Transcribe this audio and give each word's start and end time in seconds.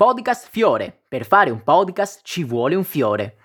Podcast 0.00 0.48
Fiore. 0.50 1.02
Per 1.06 1.26
fare 1.26 1.50
un 1.50 1.62
podcast 1.62 2.20
ci 2.22 2.42
vuole 2.42 2.74
un 2.74 2.84
fiore. 2.84 3.36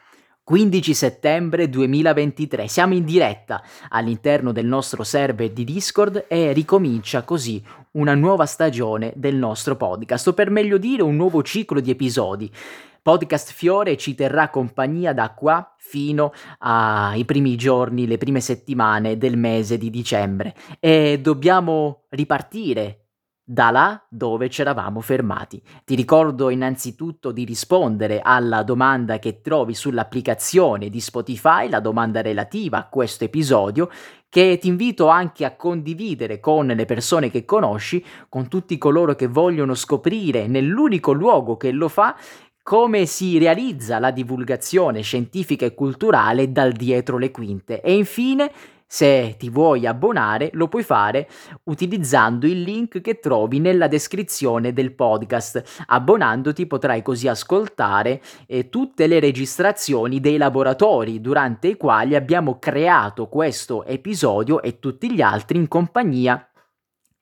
15 0.42 0.94
settembre 0.94 1.68
2023, 1.68 2.70
siamo 2.70 2.94
in 2.94 3.04
diretta 3.04 3.62
all'interno 3.90 4.54
del 4.54 4.66
nostro 4.66 5.04
server 5.04 5.52
di 5.52 5.66
Discord 5.66 6.28
e 6.30 6.54
ricomincia 6.54 7.24
così 7.24 7.62
una 7.92 8.16
nuova 8.16 8.46
stagione 8.46 9.12
del 9.18 9.36
nostro 9.36 9.76
podcast, 9.76 10.30
o 10.30 10.34
per 10.34 10.50
meglio 10.50 10.78
dire 10.78 11.04
un 11.04 11.18
nuovo 11.18 11.44
ciclo 11.44 11.82
di 11.82 11.92
episodi. 11.92 12.50
Podcast 13.02 13.52
Fiore 13.52 13.98
ci 13.98 14.16
terrà 14.16 14.50
compagnia 14.50 15.12
da 15.12 15.34
qua 15.34 15.76
fino 15.78 16.32
ai 16.60 17.26
primi 17.26 17.58
giorni, 17.58 18.08
le 18.08 18.18
prime 18.18 18.40
settimane 18.40 19.18
del 19.18 19.36
mese 19.36 19.78
di 19.78 19.90
dicembre 19.90 20.56
e 20.80 21.20
dobbiamo 21.22 22.06
ripartire 22.12 23.05
da 23.48 23.70
là 23.70 24.04
dove 24.10 24.50
ci 24.50 24.62
eravamo 24.62 25.02
fermati. 25.02 25.62
Ti 25.86 25.94
ricordo 25.94 26.50
innanzitutto 26.50 27.32
di 27.32 27.46
rispondere 27.46 28.20
alla 28.22 28.64
domanda 28.64 29.20
che 29.20 29.42
trovi 29.42 29.76
sull'applicazione 29.76 30.90
di 30.90 31.00
Spotify, 31.00 31.70
la 31.70 31.80
domanda 31.80 32.22
relativa 32.22 32.80
a 32.80 32.90
questo 32.90 33.26
episodio, 33.26 33.90
che 34.28 34.58
ti 34.60 34.68
invito 34.68 35.08
anche 35.08 35.46
a 35.46 35.56
condividere 35.56 36.40
con 36.40 36.66
le 36.66 36.86
persone 36.86 37.30
che 37.30 37.46
conosci, 37.46 38.04
con 38.28 38.48
tutti 38.48 38.80
coloro 38.80 39.14
che 39.14 39.28
vogliono 39.28 39.76
scoprire 39.76 40.48
nell'unico 40.48 41.14
luogo 41.14 41.56
che 41.56 41.72
lo 41.72 41.88
fa 41.88 42.16
come 42.64 43.06
si 43.06 43.38
realizza 43.38 44.00
la 44.00 44.10
divulgazione 44.10 45.02
scientifica 45.02 45.68
e 45.68 45.76
culturale 45.76 46.52
dal 46.52 46.72
dietro 46.72 47.20
le 47.20 47.30
quinte. 47.30 47.80
E 47.80 47.94
infine 47.94 48.52
se 48.88 49.36
ti 49.38 49.50
vuoi 49.50 49.86
abbonare 49.86 50.50
lo 50.54 50.68
puoi 50.68 50.84
fare 50.84 51.28
utilizzando 51.64 52.46
il 52.46 52.62
link 52.62 53.02
che 53.02 53.20
trovi 53.20 53.60
nella 53.60 53.88
descrizione 53.88 54.74
del 54.74 54.94
podcast. 54.94 55.84
Abbonandoti 55.88 56.66
potrai 56.68 57.02
così 57.02 57.28
ascoltare 57.28 58.22
eh, 58.48 58.70
tutte 58.70 59.08
le 59.08 59.20
registrazioni 59.20 60.20
dei 60.20 60.38
laboratori 60.38 61.20
durante 61.20 61.70
i 61.70 61.78
quali 61.78 62.16
abbiamo 62.16 62.60
creato 62.60 63.28
questo 63.28 63.84
episodio 63.86 64.62
e 64.62 64.80
tutti 64.80 65.12
gli 65.12 65.22
altri 65.22 65.58
in 65.58 65.68
compagnia 65.68 66.48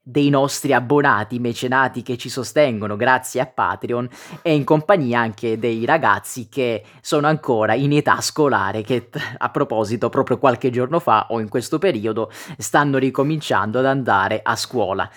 dei 0.05 0.29
nostri 0.29 0.73
abbonati 0.73 1.39
mecenati 1.39 2.03
che 2.03 2.17
ci 2.17 2.27
sostengono 2.27 2.97
grazie 2.97 3.39
a 3.39 3.45
Patreon 3.45 4.09
e 4.41 4.53
in 4.53 4.65
compagnia 4.65 5.21
anche 5.21 5.57
dei 5.57 5.85
ragazzi 5.85 6.49
che 6.49 6.83
sono 6.99 7.27
ancora 7.27 7.73
in 7.73 7.93
età 7.93 8.19
scolare 8.19 8.81
che 8.81 9.09
a 9.37 9.49
proposito 9.49 10.09
proprio 10.09 10.37
qualche 10.37 10.69
giorno 10.71 10.99
fa 10.99 11.27
o 11.29 11.39
in 11.39 11.47
questo 11.47 11.79
periodo 11.79 12.29
stanno 12.57 12.97
ricominciando 12.97 13.79
ad 13.79 13.85
andare 13.85 14.41
a 14.43 14.57
scuola. 14.57 15.09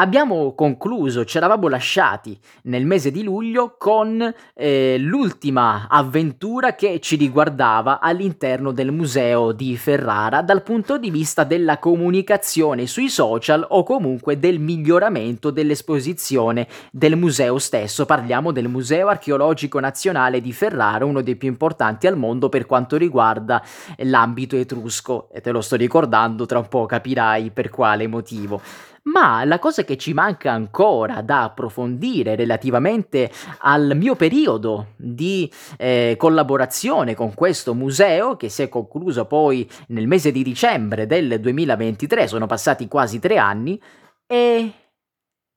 Abbiamo 0.00 0.54
concluso, 0.54 1.24
ci 1.24 1.38
eravamo 1.38 1.66
lasciati 1.66 2.38
nel 2.64 2.86
mese 2.86 3.10
di 3.10 3.24
luglio 3.24 3.74
con 3.76 4.32
eh, 4.54 4.96
l'ultima 4.96 5.88
avventura 5.90 6.76
che 6.76 7.00
ci 7.00 7.16
riguardava 7.16 7.98
all'interno 7.98 8.70
del 8.70 8.92
museo 8.92 9.50
di 9.50 9.76
Ferrara 9.76 10.40
dal 10.42 10.62
punto 10.62 10.98
di 10.98 11.10
vista 11.10 11.42
della 11.42 11.78
comunicazione 11.78 12.86
sui 12.86 13.08
social 13.08 13.66
o 13.70 13.82
comunque 13.82 14.38
del 14.38 14.60
miglioramento 14.60 15.50
dell'esposizione 15.50 16.68
del 16.92 17.16
museo 17.16 17.58
stesso. 17.58 18.06
Parliamo 18.06 18.52
del 18.52 18.68
Museo 18.68 19.08
Archeologico 19.08 19.80
Nazionale 19.80 20.40
di 20.40 20.52
Ferrara, 20.52 21.06
uno 21.06 21.22
dei 21.22 21.34
più 21.34 21.48
importanti 21.48 22.06
al 22.06 22.16
mondo 22.16 22.48
per 22.48 22.66
quanto 22.66 22.96
riguarda 22.96 23.60
l'ambito 23.96 24.54
etrusco 24.54 25.28
e 25.32 25.40
te 25.40 25.50
lo 25.50 25.60
sto 25.60 25.74
ricordando, 25.74 26.46
tra 26.46 26.60
un 26.60 26.68
po' 26.68 26.86
capirai 26.86 27.50
per 27.50 27.68
quale 27.68 28.06
motivo. 28.06 28.62
Ma 29.10 29.44
la 29.44 29.58
cosa 29.58 29.84
che 29.84 29.96
ci 29.96 30.12
manca 30.12 30.52
ancora 30.52 31.22
da 31.22 31.44
approfondire 31.44 32.36
relativamente 32.36 33.30
al 33.60 33.92
mio 33.96 34.16
periodo 34.16 34.88
di 34.96 35.50
eh, 35.78 36.14
collaborazione 36.18 37.14
con 37.14 37.32
questo 37.34 37.72
museo, 37.74 38.36
che 38.36 38.50
si 38.50 38.60
è 38.62 38.68
concluso 38.68 39.24
poi 39.24 39.66
nel 39.88 40.06
mese 40.06 40.30
di 40.30 40.42
dicembre 40.42 41.06
del 41.06 41.40
2023, 41.40 42.26
sono 42.26 42.44
passati 42.46 42.86
quasi 42.86 43.18
tre 43.18 43.38
anni, 43.38 43.80
è 44.26 44.70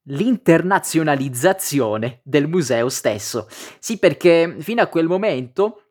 l'internazionalizzazione 0.06 2.22
del 2.24 2.48
museo 2.48 2.88
stesso. 2.90 3.48
Sì, 3.80 4.00
perché 4.00 4.56
fino 4.60 4.82
a 4.82 4.88
quel 4.88 5.08
momento 5.08 5.91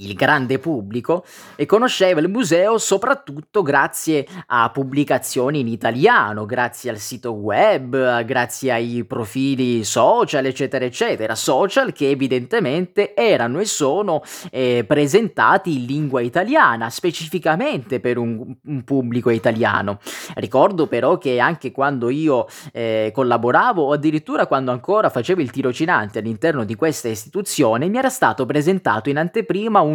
il 0.00 0.14
grande 0.14 0.58
pubblico 0.58 1.24
e 1.56 1.66
conosceva 1.66 2.20
il 2.20 2.28
museo 2.28 2.78
soprattutto 2.78 3.62
grazie 3.62 4.26
a 4.46 4.70
pubblicazioni 4.70 5.60
in 5.60 5.68
italiano, 5.68 6.46
grazie 6.46 6.90
al 6.90 6.98
sito 6.98 7.32
web, 7.32 8.24
grazie 8.24 8.72
ai 8.72 9.04
profili 9.04 9.82
social, 9.84 10.44
eccetera, 10.44 10.84
eccetera. 10.84 11.34
Social 11.34 11.92
che 11.92 12.10
evidentemente 12.10 13.14
erano 13.14 13.58
e 13.58 13.64
sono 13.64 14.22
eh, 14.50 14.84
presentati 14.86 15.78
in 15.78 15.84
lingua 15.84 16.20
italiana, 16.20 16.90
specificamente 16.90 18.00
per 18.00 18.18
un, 18.18 18.54
un, 18.64 18.84
pubblico 18.84 19.30
italiano. 19.30 19.98
Ricordo 20.34 20.86
però 20.86 21.18
che 21.18 21.40
anche 21.40 21.72
quando 21.72 22.08
io 22.08 22.46
eh, 22.72 23.10
collaboravo, 23.12 23.82
o 23.82 23.92
addirittura 23.92 24.46
quando 24.46 24.70
ancora 24.70 25.10
facevo 25.10 25.40
il 25.40 25.50
tirocinante 25.50 26.20
all'interno 26.20 26.64
di 26.64 26.76
questa 26.76 27.08
istituzione, 27.08 27.88
mi 27.88 27.98
era 27.98 28.08
stato 28.08 28.46
presentato 28.46 29.08
in 29.08 29.18
anteprima 29.18 29.80
un, 29.80 29.87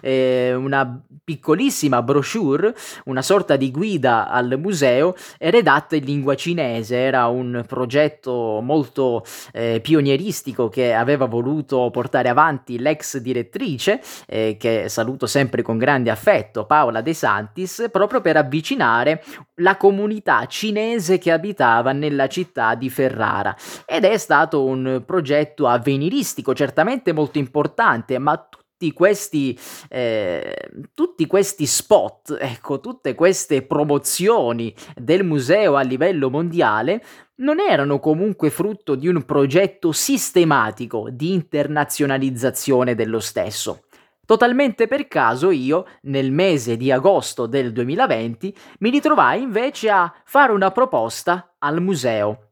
eh, 0.00 0.54
una 0.54 1.00
piccolissima 1.24 2.02
brochure, 2.02 2.74
una 3.06 3.22
sorta 3.22 3.56
di 3.56 3.72
guida 3.72 4.28
al 4.28 4.58
museo 4.60 5.14
redatta 5.38 5.96
in 5.96 6.04
lingua 6.04 6.36
cinese. 6.36 6.96
Era 6.96 7.26
un 7.26 7.64
progetto 7.66 8.60
molto 8.62 9.24
eh, 9.52 9.80
pionieristico 9.82 10.68
che 10.68 10.94
aveva 10.94 11.26
voluto 11.26 11.90
portare 11.90 12.28
avanti 12.28 12.78
l'ex 12.78 13.18
direttrice, 13.18 14.00
eh, 14.26 14.56
che 14.58 14.88
saluto 14.88 15.26
sempre 15.26 15.62
con 15.62 15.78
grande 15.78 16.10
affetto, 16.10 16.64
Paola 16.64 17.00
De 17.00 17.12
Santis, 17.12 17.88
proprio 17.90 18.20
per 18.20 18.36
avvicinare 18.36 19.22
la 19.56 19.76
comunità 19.76 20.46
cinese 20.46 21.18
che 21.18 21.32
abitava 21.32 21.92
nella 21.92 22.28
città 22.28 22.74
di 22.74 22.88
Ferrara. 22.88 23.56
Ed 23.84 24.04
è 24.04 24.16
stato 24.16 24.64
un 24.64 25.02
progetto 25.04 25.66
avveniristico, 25.66 26.54
certamente 26.54 27.12
molto 27.12 27.38
importante, 27.38 28.18
ma 28.18 28.36
tutti 28.36 28.64
questi, 28.92 29.58
eh, 29.88 30.70
tutti 30.94 31.26
questi 31.26 31.66
spot, 31.66 32.36
ecco, 32.38 32.80
tutte 32.80 33.14
queste 33.14 33.62
promozioni 33.62 34.74
del 34.94 35.24
museo 35.24 35.76
a 35.76 35.82
livello 35.82 36.30
mondiale 36.30 37.02
non 37.36 37.60
erano 37.60 37.98
comunque 37.98 38.50
frutto 38.50 38.94
di 38.94 39.08
un 39.08 39.24
progetto 39.24 39.92
sistematico 39.92 41.08
di 41.10 41.32
internazionalizzazione 41.32 42.94
dello 42.94 43.20
stesso. 43.20 43.82
Totalmente 44.26 44.88
per 44.88 45.06
caso 45.06 45.50
io, 45.50 45.86
nel 46.02 46.32
mese 46.32 46.76
di 46.76 46.90
agosto 46.90 47.46
del 47.46 47.72
2020, 47.72 48.54
mi 48.80 48.90
ritrovai 48.90 49.42
invece 49.42 49.88
a 49.88 50.12
fare 50.24 50.50
una 50.52 50.72
proposta 50.72 51.54
al 51.58 51.80
museo, 51.80 52.45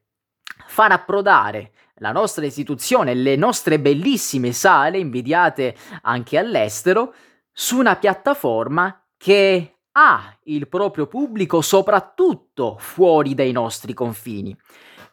far 0.74 0.90
approdare 0.90 1.70
la 1.98 2.10
nostra 2.10 2.44
istituzione, 2.44 3.14
le 3.14 3.36
nostre 3.36 3.78
bellissime 3.78 4.50
sale, 4.50 4.98
invidiate 4.98 5.76
anche 6.02 6.36
all'estero, 6.36 7.14
su 7.52 7.78
una 7.78 7.94
piattaforma 7.94 9.00
che 9.16 9.76
ha 9.92 10.36
il 10.46 10.66
proprio 10.66 11.06
pubblico 11.06 11.60
soprattutto 11.60 12.74
fuori 12.80 13.36
dai 13.36 13.52
nostri 13.52 13.94
confini. 13.94 14.56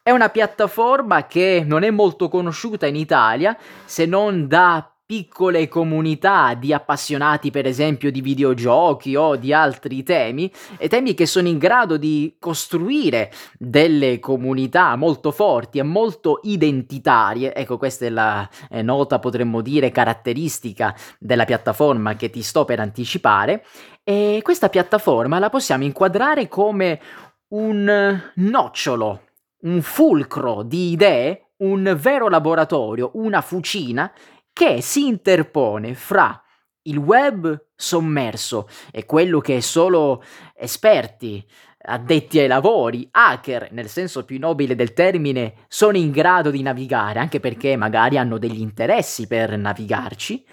È 0.01 0.09
una 0.09 0.29
piattaforma 0.29 1.27
che 1.27 1.61
non 1.63 1.83
è 1.83 1.91
molto 1.91 2.28
conosciuta 2.28 2.88
in 2.88 2.95
Italia 2.95 3.55
se 3.85 4.07
non 4.07 4.47
da 4.47 4.91
piccole 5.11 5.67
comunità 5.67 6.53
di 6.53 6.72
appassionati 6.72 7.51
per 7.51 7.66
esempio 7.66 8.09
di 8.11 8.22
videogiochi 8.22 9.17
o 9.17 9.35
di 9.35 9.51
altri 9.51 10.03
temi, 10.03 10.49
e 10.77 10.88
temi 10.88 11.13
che 11.13 11.25
sono 11.25 11.49
in 11.49 11.57
grado 11.57 11.97
di 11.97 12.38
costruire 12.39 13.29
delle 13.57 14.22
comunità 14.22 14.95
molto 14.95 15.31
forti 15.31 15.79
e 15.79 15.83
molto 15.83 16.39
identitarie. 16.44 17.53
Ecco, 17.53 17.77
questa 17.77 18.05
è 18.05 18.09
la 18.09 18.49
eh, 18.69 18.81
nota, 18.81 19.19
potremmo 19.19 19.59
dire, 19.59 19.91
caratteristica 19.91 20.96
della 21.19 21.43
piattaforma 21.43 22.16
che 22.16 22.29
ti 22.29 22.41
sto 22.41 22.64
per 22.64 22.79
anticipare. 22.79 23.66
E 24.05 24.40
questa 24.41 24.69
piattaforma 24.69 25.40
la 25.40 25.49
possiamo 25.49 25.84
inquadrare 25.84 26.47
come 26.47 27.02
un 27.49 28.31
nocciolo, 28.35 29.22
un 29.64 29.81
fulcro 29.81 30.64
di 30.64 30.91
idee, 30.91 31.47
un 31.57 31.96
vero 31.99 32.29
laboratorio, 32.29 33.11
una 33.16 33.41
fucina 33.41 34.11
che 34.53 34.82
si 34.82 35.08
interpone 35.08 35.94
fra 35.94 36.42
il 36.84 36.98
web 36.98 37.68
sommerso 37.76 38.68
e 38.92 39.06
quello 39.06 39.40
che 39.40 39.62
solo 39.62 40.24
esperti, 40.56 41.46
addetti 41.84 42.40
ai 42.40 42.48
lavori, 42.48 43.08
hacker 43.12 43.70
nel 43.72 43.88
senso 43.88 44.26
più 44.26 44.40
nobile 44.40 44.76
del 44.76 44.94
termine, 44.94 45.66
sono 45.68 45.98
in 45.98 46.12
grado 46.12 46.50
di 46.50 46.62
navigare, 46.62 47.20
anche 47.20 47.40
perché 47.40 47.76
magari 47.76 48.18
hanno 48.18 48.38
degli 48.38 48.62
interessi 48.62 49.28
per 49.28 49.58
navigarci, 49.58 50.46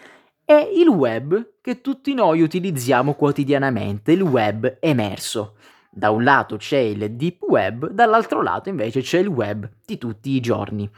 e 0.45 0.71
il 0.75 0.89
web 0.89 1.57
che 1.61 1.83
tutti 1.83 2.15
noi 2.15 2.41
utilizziamo 2.41 3.15
quotidianamente, 3.15 4.13
il 4.13 4.23
web 4.23 4.79
emerso. 4.81 5.57
Da 5.91 6.11
un 6.11 6.25
lato 6.25 6.57
c'è 6.57 6.79
il 6.79 7.13
deep 7.13 7.43
web, 7.43 7.91
dall'altro 7.91 8.43
lato 8.43 8.69
invece 8.69 9.01
c'è 9.01 9.19
il 9.19 9.27
web 9.27 9.69
di 9.85 9.99
tutti 9.99 10.31
i 10.31 10.41
giorni. 10.41 10.89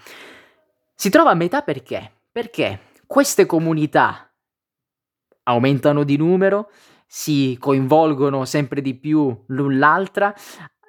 Si 0.94 1.10
trova 1.10 1.30
a 1.30 1.34
metà 1.34 1.62
perché? 1.62 2.12
Perché 2.30 2.89
queste 3.10 3.44
comunità 3.44 4.32
aumentano 5.42 6.04
di 6.04 6.16
numero, 6.16 6.70
si 7.08 7.56
coinvolgono 7.58 8.44
sempre 8.44 8.80
di 8.80 8.94
più 8.94 9.36
l'un 9.48 9.80
l'altra, 9.80 10.32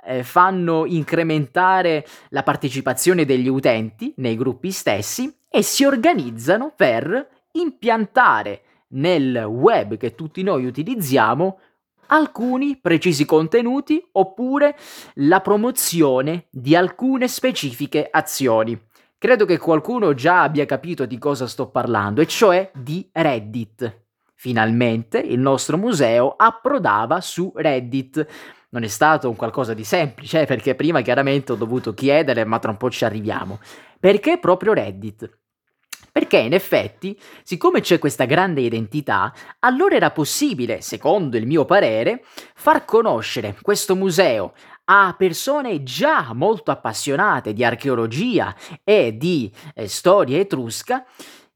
eh, 0.05 0.21
fanno 0.21 0.85
incrementare 0.85 2.05
la 2.29 2.43
partecipazione 2.43 3.25
degli 3.25 3.47
utenti 3.47 4.13
nei 4.17 4.35
gruppi 4.35 4.69
stessi 4.69 5.35
e 5.49 5.63
si 5.63 5.83
organizzano 5.83 6.71
per 6.75 7.27
impiantare 7.53 8.61
nel 8.89 9.37
web 9.37 9.97
che 9.97 10.13
tutti 10.13 10.43
noi 10.43 10.65
utilizziamo 10.65 11.59
alcuni 12.09 12.77
precisi 12.77 13.25
contenuti 13.25 13.99
oppure 14.11 14.77
la 15.15 15.39
promozione 15.39 16.45
di 16.51 16.75
alcune 16.75 17.27
specifiche 17.27 18.07
azioni. 18.11 18.79
Credo 19.21 19.45
che 19.45 19.59
qualcuno 19.59 20.15
già 20.15 20.41
abbia 20.41 20.65
capito 20.65 21.05
di 21.05 21.19
cosa 21.19 21.45
sto 21.45 21.69
parlando, 21.69 22.21
e 22.21 22.25
cioè 22.25 22.71
di 22.73 23.07
Reddit. 23.11 24.05
Finalmente 24.33 25.19
il 25.19 25.37
nostro 25.37 25.77
museo 25.77 26.33
approdava 26.35 27.21
su 27.21 27.51
Reddit. 27.55 28.25
Non 28.69 28.81
è 28.81 28.87
stato 28.87 29.29
un 29.29 29.35
qualcosa 29.35 29.75
di 29.75 29.83
semplice, 29.83 30.41
eh, 30.41 30.45
perché 30.47 30.73
prima 30.73 31.01
chiaramente 31.01 31.51
ho 31.51 31.55
dovuto 31.55 31.93
chiedere, 31.93 32.45
ma 32.45 32.57
tra 32.57 32.71
un 32.71 32.77
po' 32.77 32.89
ci 32.89 33.05
arriviamo. 33.05 33.59
Perché 33.99 34.39
proprio 34.39 34.73
Reddit? 34.73 35.40
Perché 36.11 36.37
in 36.37 36.53
effetti, 36.53 37.17
siccome 37.41 37.79
c'è 37.79 37.97
questa 37.97 38.25
grande 38.25 38.59
identità, 38.59 39.33
allora 39.59 39.95
era 39.95 40.11
possibile, 40.11 40.81
secondo 40.81 41.37
il 41.37 41.45
mio 41.45 41.63
parere, 41.63 42.25
far 42.53 42.83
conoscere 42.83 43.55
questo 43.61 43.95
museo 43.95 44.53
a 44.85 45.15
persone 45.17 45.83
già 45.83 46.33
molto 46.33 46.71
appassionate 46.71 47.53
di 47.53 47.63
archeologia 47.63 48.53
e 48.83 49.15
di 49.15 49.49
eh, 49.73 49.87
storia 49.87 50.37
etrusca 50.37 51.05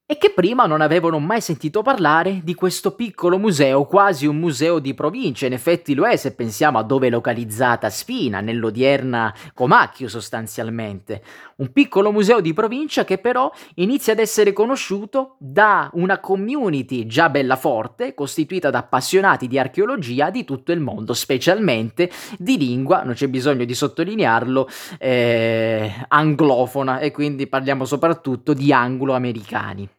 e 0.07 0.19
che 0.19 0.29
prima 0.29 0.67
non 0.67 0.81
avevano 0.81 1.17
mai 1.17 1.41
sentito 1.41 1.81
parlare 1.81 2.41
di 2.43 2.53
questo 2.53 2.93
piccolo 2.93 3.39
museo, 3.39 3.85
quasi 3.85 4.27
un 4.27 4.37
museo 4.37 4.77
di 4.77 4.93
provincia. 4.93 5.47
In 5.47 5.53
effetti 5.53 5.95
lo 5.95 6.05
è 6.05 6.15
se 6.15 6.35
pensiamo 6.35 6.77
a 6.77 6.83
dove 6.83 7.07
è 7.07 7.09
localizzata 7.09 7.89
Spina, 7.89 8.39
nell'odierna 8.39 9.33
Comacchio 9.55 10.07
sostanzialmente. 10.07 11.23
Un 11.57 11.71
piccolo 11.71 12.11
museo 12.11 12.41
di 12.41 12.53
provincia 12.53 13.05
che 13.05 13.17
però 13.17 13.49
inizia 13.75 14.11
ad 14.11 14.19
essere 14.19 14.51
conosciuto 14.51 15.37
da 15.39 15.89
una 15.93 16.19
community 16.19 17.05
già 17.05 17.29
bella 17.29 17.55
forte, 17.55 18.13
costituita 18.13 18.69
da 18.69 18.79
appassionati 18.79 19.47
di 19.47 19.57
archeologia 19.57 20.29
di 20.29 20.43
tutto 20.43 20.73
il 20.73 20.81
mondo, 20.81 21.13
specialmente 21.13 22.11
di 22.37 22.57
lingua, 22.57 23.03
non 23.03 23.13
c'è 23.13 23.29
bisogno 23.29 23.63
di 23.63 23.73
sottolinearlo, 23.73 24.67
eh, 24.99 25.93
anglofona 26.09 26.99
e 26.99 27.11
quindi 27.11 27.47
parliamo 27.47 27.85
soprattutto 27.85 28.53
di 28.53 28.73
anglo-americani. 28.73 29.89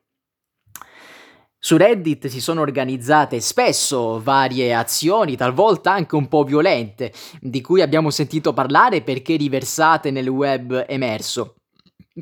Su 1.67 1.77
Reddit 1.77 2.29
si 2.29 2.41
sono 2.41 2.61
organizzate 2.61 3.41
spesso 3.41 4.23
varie 4.23 4.73
azioni, 4.73 5.35
talvolta 5.35 5.93
anche 5.93 6.15
un 6.15 6.29
po' 6.29 6.45
violente, 6.45 7.13
di 7.41 7.61
cui 7.61 7.83
abbiamo 7.83 8.11
sentito 8.11 8.53
parlare 8.53 9.03
perché 9.03 9.35
riversate 9.35 10.13
nel 10.13 10.29
web 10.29 10.85
emerso. 10.87 11.56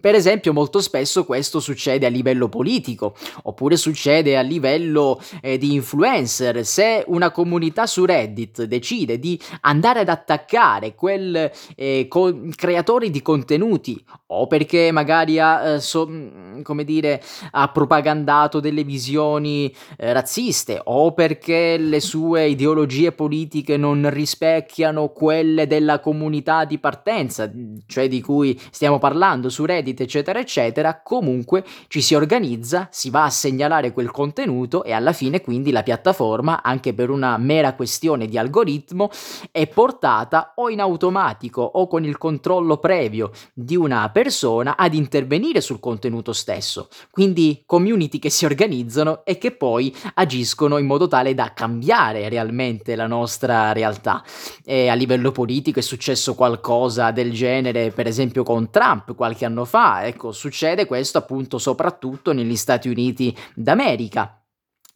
Per 0.00 0.12
esempio, 0.12 0.52
molto 0.52 0.80
spesso 0.80 1.24
questo 1.24 1.60
succede 1.60 2.04
a 2.04 2.08
livello 2.08 2.48
politico, 2.48 3.14
oppure 3.44 3.76
succede 3.76 4.36
a 4.36 4.40
livello 4.40 5.20
eh, 5.40 5.56
di 5.56 5.72
influencer. 5.72 6.66
Se 6.66 7.04
una 7.06 7.30
comunità 7.30 7.86
su 7.86 8.04
Reddit 8.04 8.64
decide 8.64 9.20
di 9.20 9.40
andare 9.60 10.00
ad 10.00 10.08
attaccare 10.08 10.96
quel 10.96 11.48
eh, 11.76 12.06
co- 12.08 12.48
creatore 12.56 13.08
di 13.08 13.22
contenuti, 13.22 14.04
o 14.26 14.48
perché 14.48 14.90
magari 14.90 15.38
ha, 15.38 15.74
eh, 15.74 15.80
so, 15.80 16.08
mm, 16.08 16.62
come 16.62 16.82
dire, 16.82 17.22
ha 17.52 17.68
propagandato 17.68 18.58
delle 18.58 18.82
visioni 18.82 19.72
eh, 19.96 20.12
razziste, 20.12 20.80
o 20.82 21.12
perché 21.12 21.76
le 21.76 22.00
sue 22.00 22.48
ideologie 22.48 23.12
politiche 23.12 23.76
non 23.76 24.10
rispecchiano 24.10 25.10
quelle 25.10 25.68
della 25.68 26.00
comunità 26.00 26.64
di 26.64 26.78
partenza, 26.78 27.48
cioè 27.86 28.08
di 28.08 28.20
cui 28.20 28.60
stiamo 28.72 28.98
parlando 28.98 29.48
su 29.48 29.64
Reddit, 29.64 29.82
Reddit, 29.84 30.00
eccetera, 30.00 30.38
eccetera, 30.38 31.02
comunque 31.02 31.62
ci 31.88 32.00
si 32.00 32.14
organizza, 32.14 32.88
si 32.90 33.10
va 33.10 33.24
a 33.24 33.30
segnalare 33.30 33.92
quel 33.92 34.10
contenuto 34.10 34.82
e 34.82 34.92
alla 34.92 35.12
fine 35.12 35.42
quindi 35.42 35.70
la 35.70 35.82
piattaforma, 35.82 36.62
anche 36.62 36.94
per 36.94 37.10
una 37.10 37.36
mera 37.36 37.74
questione 37.74 38.26
di 38.26 38.38
algoritmo, 38.38 39.10
è 39.50 39.66
portata 39.66 40.54
o 40.56 40.70
in 40.70 40.80
automatico 40.80 41.60
o 41.60 41.86
con 41.86 42.04
il 42.04 42.16
controllo 42.16 42.78
previo 42.78 43.30
di 43.52 43.76
una 43.76 44.08
persona 44.10 44.76
ad 44.76 44.94
intervenire 44.94 45.60
sul 45.60 45.80
contenuto 45.80 46.32
stesso. 46.32 46.88
Quindi 47.10 47.62
community 47.66 48.18
che 48.18 48.30
si 48.30 48.46
organizzano 48.46 49.24
e 49.24 49.36
che 49.36 49.52
poi 49.52 49.94
agiscono 50.14 50.78
in 50.78 50.86
modo 50.86 51.06
tale 51.08 51.34
da 51.34 51.52
cambiare 51.52 52.28
realmente 52.30 52.96
la 52.96 53.06
nostra 53.06 53.72
realtà. 53.72 54.24
E 54.64 54.88
a 54.88 54.94
livello 54.94 55.30
politico 55.30 55.78
è 55.78 55.82
successo 55.82 56.34
qualcosa 56.34 57.10
del 57.10 57.32
genere, 57.32 57.90
per 57.90 58.06
esempio 58.06 58.42
con 58.42 58.70
Trump 58.70 59.14
qualche 59.14 59.44
anno 59.44 59.64
fa 59.64 59.73
fa, 59.74 60.06
ecco, 60.06 60.30
succede 60.30 60.86
questo 60.86 61.18
appunto 61.18 61.58
soprattutto 61.58 62.32
negli 62.32 62.54
Stati 62.54 62.88
Uniti 62.88 63.36
d'America. 63.56 64.40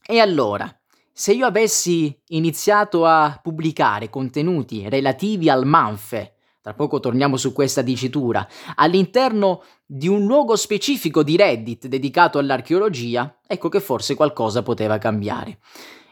E 0.06 0.20
allora, 0.20 0.72
se 1.12 1.32
io 1.32 1.46
avessi 1.46 2.16
iniziato 2.28 3.04
a 3.04 3.40
pubblicare 3.42 4.08
contenuti 4.08 4.88
relativi 4.88 5.50
al 5.50 5.66
Manfe, 5.66 6.34
tra 6.62 6.74
poco 6.74 7.00
torniamo 7.00 7.36
su 7.36 7.52
questa 7.52 7.82
dicitura, 7.82 8.46
all'interno 8.76 9.64
di 9.84 10.06
un 10.06 10.24
luogo 10.24 10.54
specifico 10.54 11.24
di 11.24 11.36
Reddit 11.36 11.88
dedicato 11.88 12.38
all'archeologia, 12.38 13.40
ecco 13.48 13.68
che 13.68 13.80
forse 13.80 14.14
qualcosa 14.14 14.62
poteva 14.62 14.96
cambiare. 14.98 15.58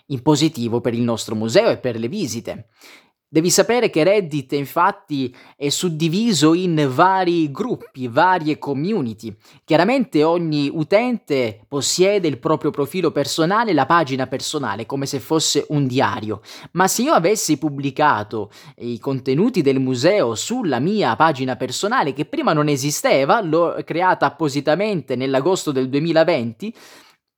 In 0.06 0.22
positivo 0.22 0.80
per 0.80 0.92
il 0.92 1.02
nostro 1.02 1.36
museo 1.36 1.68
e 1.68 1.78
per 1.78 2.00
le 2.00 2.08
visite. 2.08 2.66
Devi 3.28 3.50
sapere 3.50 3.90
che 3.90 4.04
Reddit 4.04 4.52
infatti 4.52 5.34
è 5.56 5.68
suddiviso 5.68 6.54
in 6.54 6.88
vari 6.94 7.50
gruppi, 7.50 8.06
varie 8.06 8.56
community. 8.56 9.34
Chiaramente 9.64 10.22
ogni 10.22 10.70
utente 10.72 11.64
possiede 11.66 12.28
il 12.28 12.38
proprio 12.38 12.70
profilo 12.70 13.10
personale, 13.10 13.72
la 13.72 13.84
pagina 13.84 14.28
personale, 14.28 14.86
come 14.86 15.06
se 15.06 15.18
fosse 15.18 15.66
un 15.70 15.88
diario. 15.88 16.40
Ma 16.72 16.86
se 16.86 17.02
io 17.02 17.14
avessi 17.14 17.58
pubblicato 17.58 18.52
i 18.76 19.00
contenuti 19.00 19.60
del 19.60 19.80
museo 19.80 20.36
sulla 20.36 20.78
mia 20.78 21.16
pagina 21.16 21.56
personale, 21.56 22.12
che 22.12 22.26
prima 22.26 22.52
non 22.52 22.68
esisteva, 22.68 23.42
l'ho 23.42 23.76
creata 23.84 24.26
appositamente 24.26 25.16
nell'agosto 25.16 25.72
del 25.72 25.88
2020, 25.88 26.72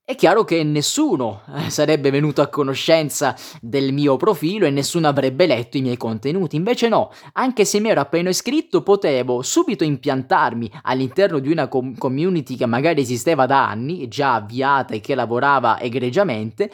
è 0.08 0.14
chiaro 0.14 0.42
che 0.42 0.62
nessuno 0.62 1.42
eh, 1.54 1.68
sarebbe 1.68 2.08
venuto 2.10 2.40
a 2.40 2.46
conoscenza 2.46 3.36
del 3.60 3.92
mio 3.92 4.16
profilo 4.16 4.64
e 4.64 4.70
nessuno 4.70 5.06
avrebbe 5.06 5.44
letto 5.44 5.76
i 5.76 5.82
miei 5.82 5.98
contenuti. 5.98 6.56
Invece 6.56 6.88
no, 6.88 7.12
anche 7.34 7.66
se 7.66 7.78
mi 7.78 7.90
ero 7.90 8.00
appena 8.00 8.30
iscritto, 8.30 8.82
potevo 8.82 9.42
subito 9.42 9.84
impiantarmi 9.84 10.80
all'interno 10.84 11.40
di 11.40 11.50
una 11.50 11.68
com- 11.68 11.94
community 11.98 12.56
che 12.56 12.64
magari 12.64 13.02
esisteva 13.02 13.44
da 13.44 13.68
anni, 13.68 14.08
già 14.08 14.36
avviata 14.36 14.94
e 14.94 15.00
che 15.00 15.14
lavorava 15.14 15.78
egregiamente. 15.78 16.70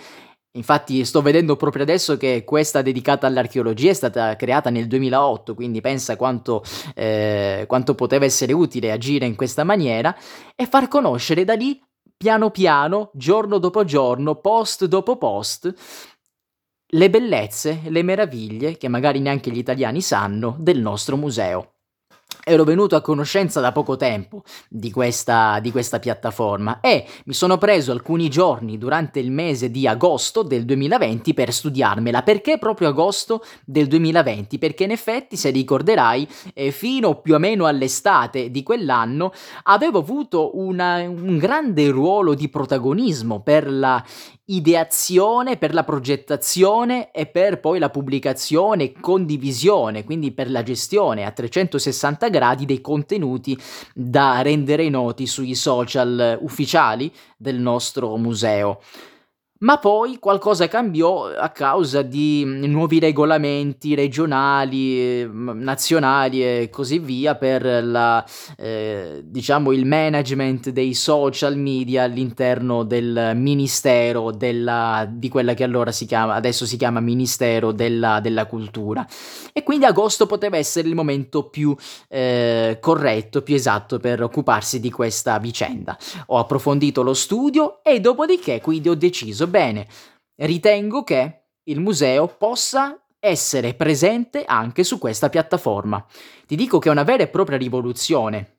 Infatti 0.53 1.05
sto 1.05 1.21
vedendo 1.21 1.57
proprio 1.57 1.83
adesso 1.83 2.17
che 2.17 2.45
questa 2.45 2.83
dedicata 2.83 3.27
all'archeologia 3.27 3.91
è 3.91 3.95
stata 3.95 4.37
creata 4.37 4.71
nel 4.71 4.87
2008, 4.87 5.57
quindi 5.57 5.81
pensa 5.81 6.15
quanto, 6.15 6.63
eh, 6.95 7.65
quanto 7.67 7.97
poteva 7.97 8.27
essere 8.27 8.53
utile 8.53 8.93
agire 8.93 9.27
in 9.27 9.35
questa 9.35 9.65
maniera 9.65 10.15
e 10.55 10.67
far 10.67 10.87
conoscere 10.87 11.43
da 11.43 11.55
lì 11.55 11.83
piano 12.17 12.51
piano, 12.51 13.11
giorno 13.15 13.59
dopo 13.59 13.85
giorno, 13.85 14.37
post 14.37 14.85
dopo 14.87 15.17
post, 15.17 15.73
le 16.87 17.11
bellezze, 17.11 17.83
le 17.89 18.03
meraviglie 18.03 18.77
che 18.77 18.89
magari 18.89 19.21
neanche 19.21 19.51
gli 19.51 19.59
italiani 19.59 20.01
sanno 20.01 20.57
del 20.59 20.81
nostro 20.81 21.17
museo 21.17 21.74
ero 22.45 22.65
venuto 22.65 22.95
a 22.95 23.01
conoscenza 23.01 23.61
da 23.61 23.73
poco 23.73 23.97
tempo 23.97 24.43
di 24.69 24.91
questa, 24.91 25.59
di 25.61 25.73
questa, 25.73 25.99
piattaforma 25.99 26.81
e 26.81 27.07
mi 27.25 27.33
sono 27.33 27.57
preso 27.57 27.91
alcuni 27.91 28.29
giorni 28.29 28.77
durante 28.77 29.19
il 29.19 29.31
mese 29.31 29.71
di 29.71 29.89
agosto 29.89 30.43
del 30.43 30.65
2020 30.65 31.33
per 31.33 31.53
studiarmela. 31.53 32.23
Perché 32.23 32.59
proprio 32.59 32.89
agosto 32.89 33.43
del 33.65 33.87
2020? 33.87 34.59
Perché 34.59 34.85
in 34.85 34.91
effetti, 34.91 35.37
se 35.37 35.51
ricorderai, 35.51 36.29
eh, 36.53 36.71
fino 36.71 37.21
più 37.21 37.35
o 37.35 37.39
meno 37.39 37.65
all'estate 37.65 38.51
di 38.51 38.63
quell'anno 38.63 39.33
avevo 39.65 40.01
avuto 40.01 40.59
una, 40.59 40.97
un 41.09 41.39
grande 41.39 41.89
ruolo 41.89 42.35
di 42.35 42.49
protagonismo 42.51 43.41
per 43.41 43.71
la 43.71 44.05
ideazione, 44.47 45.57
per 45.57 45.73
la 45.73 45.85
progettazione 45.85 47.11
e 47.13 47.25
per 47.25 47.61
poi 47.61 47.79
la 47.79 47.89
pubblicazione 47.89 48.85
e 48.85 48.95
condivisione, 49.01 50.05
quindi 50.05 50.33
per 50.33 50.51
la 50.51 50.63
gestione 50.63 51.25
a 51.25 51.31
360 51.31 52.29
gradi 52.29 52.34
dei 52.65 52.81
contenuti 52.81 53.57
da 53.95 54.43
rendere 54.43 54.89
noti 54.89 55.27
sui 55.27 55.55
social 55.55 56.39
ufficiali 56.41 57.11
del 57.37 57.59
nostro 57.59 58.17
museo. 58.17 58.81
Ma 59.65 59.79
poi 59.79 60.19
qualcosa 60.19 60.69
cambiò 60.69 61.27
a 61.27 61.49
causa 61.49 62.03
di 62.03 62.43
mm, 62.45 62.65
nuovi 62.65 62.99
regolamenti 62.99 63.95
regionali, 63.95 65.27
mm, 65.27 65.63
nazionali 65.63 66.43
e 66.43 66.69
così 66.71 66.99
via 66.99 67.35
per 67.35 67.83
la, 67.83 68.25
eh, 68.59 69.23
diciamo 69.25 69.73
il 69.73 69.87
management 69.87 70.69
dei 70.69 70.93
social 70.93 71.57
media 71.57 72.03
all'interno 72.03 72.83
del 72.83 73.33
ministero 73.35 74.33
della, 74.33 75.09
di 75.11 75.31
quella 75.31 75.55
che 75.55 75.65
allora 75.65 75.93
si 75.93 76.05
chiama, 76.05 76.35
adesso 76.35 76.67
si 76.67 76.77
chiama 76.77 77.01
Ministero 77.01 77.73
della, 77.73 78.21
della 78.21 78.45
Cultura. 78.45 79.07
E 79.53 79.63
quindi 79.63 79.87
agosto 79.87 80.27
poteva 80.27 80.59
essere 80.59 80.89
il 80.89 80.95
momento 80.95 81.45
più 81.45 81.75
eh, 82.09 82.77
corretto, 82.81 83.41
più 83.41 83.55
esatto 83.55 83.99
per 83.99 84.23
occuparsi 84.23 84.79
di 84.79 84.91
questa 84.91 85.39
vicenda. 85.39 85.97
Ho 86.27 86.39
approfondito 86.39 87.03
lo 87.03 87.15
studio 87.15 87.83
e 87.83 88.01
dopodiché 88.01 88.61
quindi 88.61 88.91
ho 88.91 88.95
deciso, 88.95 89.47
bene, 89.55 89.87
ritengo 90.39 91.05
che 91.05 91.43
il 91.69 91.79
museo 91.79 92.27
possa 92.27 93.01
essere 93.21 93.75
presente 93.75 94.45
anche 94.45 94.83
su 94.83 94.99
questa 94.99 95.29
piattaforma. 95.29 96.05
Ti 96.45 96.57
dico 96.57 96.81
che 96.81 96.89
è 96.89 96.93
una 96.93 97.05
vera 97.05 97.23
e 97.23 97.29
propria 97.29 97.57
rivoluzione. 97.57 98.59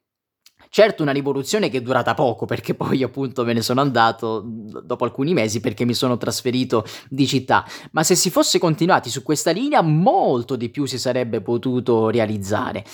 Certo 0.70 1.04
una 1.04 1.12
rivoluzione 1.12 1.70
che 1.70 1.78
è 1.78 1.82
durata 1.82 2.14
poco 2.14 2.46
perché 2.46 2.75
poi 2.75 3.04
appunto 3.04 3.44
me 3.44 3.52
ne 3.52 3.62
sono 3.62 3.82
andato 3.82 4.42
dopo 4.46 5.04
alcuni 5.04 5.34
mesi 5.34 5.60
perché 5.60 5.84
mi 5.84 5.94
sono 5.94 6.18
trasferito 6.18 6.86
di 7.10 7.28
città, 7.28 7.66
ma 7.92 8.04
se 8.04 8.16
si 8.16 8.30
fosse 8.30 8.58
continuati 8.58 9.10
su 9.10 9.22
questa 9.22 9.52
linea 9.52 9.82
molto 9.82 10.56
di 10.56 10.70
più 10.70 10.86
si 10.86 10.98
sarebbe 10.98 11.42
potuto 11.42 12.10
realizzare. 12.10 12.86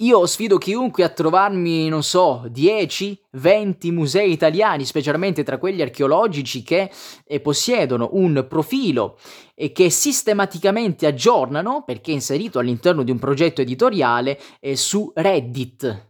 Io 0.00 0.26
sfido 0.26 0.58
chiunque 0.58 1.04
a 1.04 1.08
trovarmi, 1.08 1.88
non 1.88 2.02
so, 2.02 2.44
10, 2.50 3.18
20 3.30 3.90
musei 3.92 4.30
italiani, 4.30 4.84
specialmente 4.84 5.42
tra 5.42 5.56
quelli 5.56 5.80
archeologici, 5.80 6.62
che 6.62 6.90
eh, 7.24 7.40
possiedono 7.40 8.10
un 8.12 8.44
profilo 8.46 9.16
e 9.54 9.72
che 9.72 9.88
sistematicamente 9.88 11.06
aggiornano, 11.06 11.82
perché 11.86 12.10
è 12.10 12.14
inserito 12.14 12.58
all'interno 12.58 13.02
di 13.04 13.10
un 13.10 13.18
progetto 13.18 13.62
editoriale, 13.62 14.38
eh, 14.60 14.76
su 14.76 15.10
Reddit. 15.14 16.08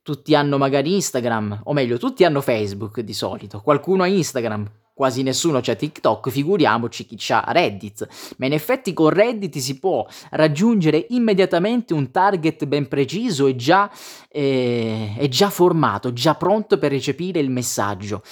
Tutti 0.00 0.34
hanno 0.34 0.56
magari 0.56 0.94
Instagram, 0.94 1.60
o 1.64 1.74
meglio, 1.74 1.98
tutti 1.98 2.24
hanno 2.24 2.40
Facebook 2.40 3.00
di 3.00 3.12
solito. 3.12 3.60
Qualcuno 3.60 4.04
ha 4.04 4.06
Instagram, 4.06 4.66
quasi 4.94 5.22
nessuno 5.22 5.60
c'è 5.60 5.76
TikTok, 5.76 6.30
figuriamoci 6.30 7.06
chi 7.06 7.16
c'ha 7.18 7.44
Reddit. 7.48 8.34
Ma 8.38 8.46
in 8.46 8.52
effetti 8.52 8.92
con 8.92 9.10
Reddit 9.10 9.58
si 9.58 9.78
può 9.78 10.06
raggiungere 10.30 11.06
immediatamente 11.10 11.94
un 11.94 12.10
target 12.10 12.66
ben 12.66 12.88
preciso 12.88 13.46
e 13.46 13.56
già, 13.56 13.90
eh, 14.28 15.14
è 15.16 15.28
già 15.28 15.50
formato, 15.50 16.12
già 16.12 16.34
pronto 16.34 16.78
per 16.78 16.90
recepire 16.90 17.40
il 17.40 17.50
messaggio. 17.50 18.22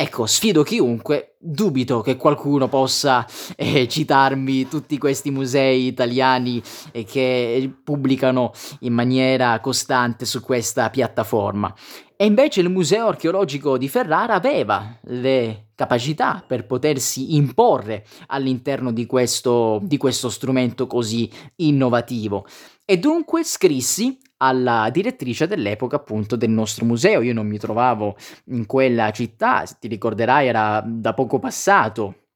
Ecco, 0.00 0.26
sfido 0.26 0.62
chiunque, 0.62 1.34
dubito 1.40 2.02
che 2.02 2.16
qualcuno 2.16 2.68
possa 2.68 3.26
eh, 3.56 3.88
citarmi 3.88 4.68
tutti 4.68 4.96
questi 4.96 5.32
musei 5.32 5.88
italiani 5.88 6.62
eh, 6.92 7.02
che 7.02 7.68
pubblicano 7.82 8.52
in 8.80 8.92
maniera 8.92 9.58
costante 9.58 10.24
su 10.24 10.40
questa 10.40 10.88
piattaforma. 10.90 11.74
E 12.16 12.26
invece 12.26 12.60
il 12.60 12.68
Museo 12.68 13.08
archeologico 13.08 13.76
di 13.76 13.88
Ferrara 13.88 14.34
aveva 14.34 14.98
le 15.02 15.67
capacità 15.78 16.42
per 16.44 16.66
potersi 16.66 17.36
imporre 17.36 18.04
all'interno 18.26 18.90
di 18.90 19.06
questo, 19.06 19.78
di 19.80 19.96
questo 19.96 20.28
strumento 20.28 20.88
così 20.88 21.30
innovativo. 21.56 22.44
E 22.84 22.98
dunque 22.98 23.44
scrissi 23.44 24.18
alla 24.38 24.90
direttrice 24.90 25.46
dell'epoca 25.46 25.94
appunto 25.94 26.34
del 26.34 26.50
nostro 26.50 26.84
museo. 26.84 27.22
Io 27.22 27.32
non 27.32 27.46
mi 27.46 27.58
trovavo 27.58 28.16
in 28.46 28.66
quella 28.66 29.12
città, 29.12 29.62
ti 29.78 29.86
ricorderai 29.86 30.48
era 30.48 30.82
da 30.84 31.14
poco 31.14 31.38
passato 31.38 32.27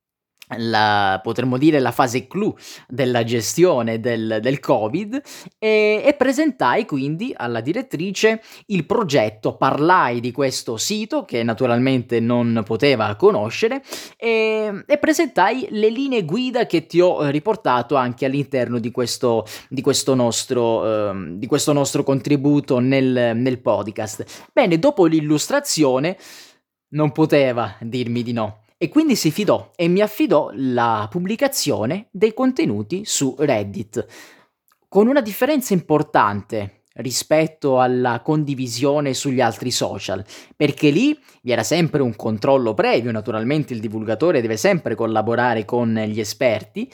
la, 0.57 1.21
potremmo 1.23 1.59
dire 1.59 1.79
la 1.79 1.91
fase 1.91 2.27
clou 2.27 2.55
della 2.89 3.25
gestione 3.25 4.01
del, 4.01 4.39
del 4.41 4.61
Covid 4.61 5.21
e, 5.59 6.03
e, 6.05 6.15
presentai 6.15 6.85
quindi 6.87 7.33
alla 7.37 7.61
direttrice 7.61 8.43
il 8.67 8.87
progetto, 8.87 9.57
parlai 9.57 10.21
di 10.21 10.33
questo 10.33 10.77
sito 10.77 11.25
che 11.25 11.43
naturalmente 11.43 12.21
non 12.21 12.63
poteva 12.65 13.15
conoscere 13.17 13.83
e, 14.17 14.85
e 14.87 14.99
presentai 14.99 15.69
le 15.71 15.89
linee 15.89 16.25
guida 16.25 16.67
che 16.67 16.87
ti 16.87 17.01
ho 17.01 17.27
riportato 17.29 17.97
anche 17.97 18.25
all'interno 18.25 18.79
di 18.79 18.91
questo, 18.91 19.45
di 19.69 19.81
questo, 19.81 20.15
nostro, 20.15 21.11
eh, 21.11 21.37
di 21.37 21.47
questo 21.47 21.73
nostro 21.73 22.03
contributo 22.03 22.79
nel, 22.79 23.33
nel 23.35 23.61
podcast. 23.61 24.51
Bene, 24.53 24.79
dopo 24.79 25.07
l'illustrazione 25.07 26.17
non 26.93 27.13
poteva 27.13 27.75
dirmi 27.81 28.23
di 28.23 28.33
no 28.33 28.62
e 28.83 28.89
quindi 28.89 29.15
si 29.15 29.31
fidò 29.31 29.71
e 29.77 29.87
mi 29.87 30.01
affidò 30.01 30.51
la 30.55 31.07
pubblicazione 31.09 32.09
dei 32.11 32.35
contenuti 32.35 33.03
su 33.05 33.37
Reddit, 33.39 34.05
con 34.89 35.07
una 35.07 35.21
differenza 35.21 35.73
importante 35.73 36.87
rispetto 36.95 37.79
alla 37.79 38.23
condivisione 38.25 39.15
sugli 39.15 39.41
altri 39.41 39.71
social, 39.71 40.25
perché 40.57 40.91
lì 40.91 41.17
vi 41.43 41.53
era 41.53 41.62
sempre 41.62 42.03
un 42.03 42.17
controllo 42.17 42.75
previo, 42.75 43.12
naturalmente 43.12 43.73
il 43.73 43.79
divulgatore 43.79 44.41
deve 44.41 44.57
sempre 44.57 44.97
collaborare 44.97 45.65
con 45.65 45.95
gli 46.09 46.19
esperti 46.19 46.91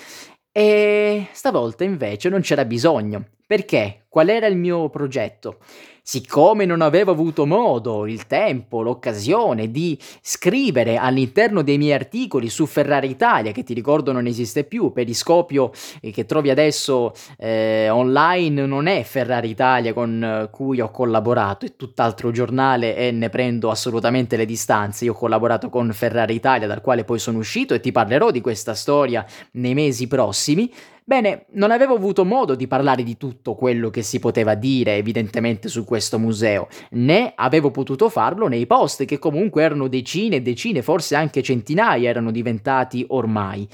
e 0.53 1.29
stavolta 1.33 1.85
invece 1.85 2.29
non 2.29 2.43
c'era 2.43 2.67
bisogno. 2.67 3.29
Perché? 3.47 4.05
Qual 4.11 4.29
era 4.29 4.47
il 4.47 4.59
mio 4.59 4.91
progetto? 4.91 5.61
Siccome 6.11 6.65
non 6.65 6.81
avevo 6.81 7.11
avuto 7.11 7.45
modo, 7.45 8.07
il 8.07 8.27
tempo, 8.27 8.81
l'occasione 8.81 9.71
di 9.71 9.99
scrivere 10.23 10.97
all'interno 10.97 11.61
dei 11.61 11.77
miei 11.77 11.93
articoli 11.93 12.49
su 12.49 12.65
Ferrari 12.65 13.11
Italia, 13.11 13.53
che 13.53 13.63
ti 13.63 13.75
ricordo 13.75 14.11
non 14.11 14.25
esiste 14.25 14.65
più, 14.65 14.91
Periscopio 14.91 15.71
eh, 16.01 16.11
che 16.11 16.25
trovi 16.25 16.49
adesso 16.49 17.13
eh, 17.37 17.91
online 17.91 18.65
non 18.65 18.87
è 18.87 19.03
Ferrari 19.03 19.51
Italia 19.51 19.93
con 19.93 20.25
eh, 20.25 20.49
cui 20.51 20.81
ho 20.81 20.91
collaborato, 20.91 21.67
è 21.67 21.77
tutt'altro 21.77 22.31
giornale 22.31 22.97
e 22.97 23.11
ne 23.11 23.29
prendo 23.29 23.69
assolutamente 23.69 24.39
le 24.39 24.47
distanze. 24.47 25.05
Io 25.05 25.13
ho 25.13 25.15
collaborato 25.15 25.69
con 25.69 25.93
Ferrari 25.93 26.35
Italia, 26.35 26.67
dal 26.67 26.81
quale 26.81 27.05
poi 27.05 27.19
sono 27.19 27.37
uscito 27.37 27.75
e 27.75 27.81
ti 27.81 27.93
parlerò 27.93 28.31
di 28.31 28.41
questa 28.41 28.73
storia 28.73 29.27
nei 29.51 29.75
mesi 29.75 30.07
prossimi. 30.07 30.73
Bene, 31.09 31.47
non 31.53 31.71
avevo 31.71 31.95
avuto 31.95 32.23
modo 32.27 32.55
di 32.55 32.67
parlare 32.67 33.03
di 33.03 33.17
tutto 33.17 33.55
quello 33.55 33.89
che 33.89 34.03
si 34.03 34.19
poteva 34.19 34.55
dire 34.55 34.97
evidentemente 34.97 35.69
su 35.69 35.83
questo 35.83 36.19
museo, 36.19 36.69
né 36.91 37.33
avevo 37.35 37.71
potuto 37.71 38.11
farlo 38.11 38.47
nei 38.47 38.67
post 38.67 39.07
che 39.07 39.19
comunque 39.19 39.63
erano 39.63 39.89
decine 39.89 40.37
e 40.37 40.43
decine, 40.43 40.83
forse 40.83 41.15
anche 41.15 41.43
centinaia 41.43 42.11
erano 42.11 42.31
diventati 42.31 43.07
ormai. 43.09 43.67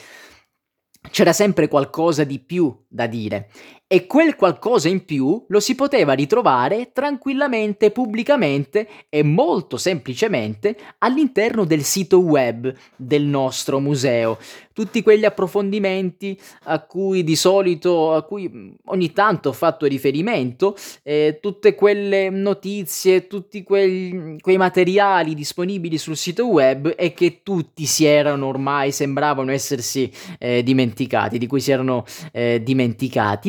C'era 1.10 1.32
sempre 1.32 1.66
qualcosa 1.66 2.22
di 2.22 2.38
più 2.38 2.72
da 2.94 3.06
dire 3.08 3.48
e 3.86 4.06
quel 4.06 4.34
qualcosa 4.34 4.88
in 4.88 5.04
più 5.04 5.44
lo 5.46 5.60
si 5.60 5.74
poteva 5.74 6.14
ritrovare 6.14 6.90
tranquillamente, 6.92 7.90
pubblicamente 7.90 8.88
e 9.08 9.22
molto 9.22 9.76
semplicemente 9.76 10.76
all'interno 10.98 11.64
del 11.64 11.82
sito 11.82 12.18
web 12.18 12.74
del 12.96 13.22
nostro 13.22 13.78
museo. 13.78 14.38
Tutti 14.72 15.02
quegli 15.02 15.24
approfondimenti 15.24 16.36
a 16.64 16.80
cui 16.80 17.22
di 17.22 17.36
solito, 17.36 18.14
a 18.14 18.22
cui 18.22 18.74
ogni 18.86 19.12
tanto 19.12 19.50
ho 19.50 19.52
fatto 19.52 19.86
riferimento, 19.86 20.74
eh, 21.04 21.38
tutte 21.40 21.76
quelle 21.76 22.28
notizie, 22.30 23.28
tutti 23.28 23.62
quei, 23.62 24.36
quei 24.40 24.56
materiali 24.56 25.34
disponibili 25.34 25.96
sul 25.96 26.16
sito 26.16 26.48
web 26.48 26.92
e 26.96 27.14
che 27.14 27.42
tutti 27.44 27.84
si 27.84 28.04
erano 28.04 28.46
ormai, 28.46 28.90
sembravano 28.90 29.52
essersi 29.52 30.10
eh, 30.40 30.64
dimenticati, 30.64 31.38
di 31.38 31.46
cui 31.46 31.60
si 31.60 31.70
erano 31.70 32.04
eh, 32.32 32.60
dimenticati. 32.60 32.83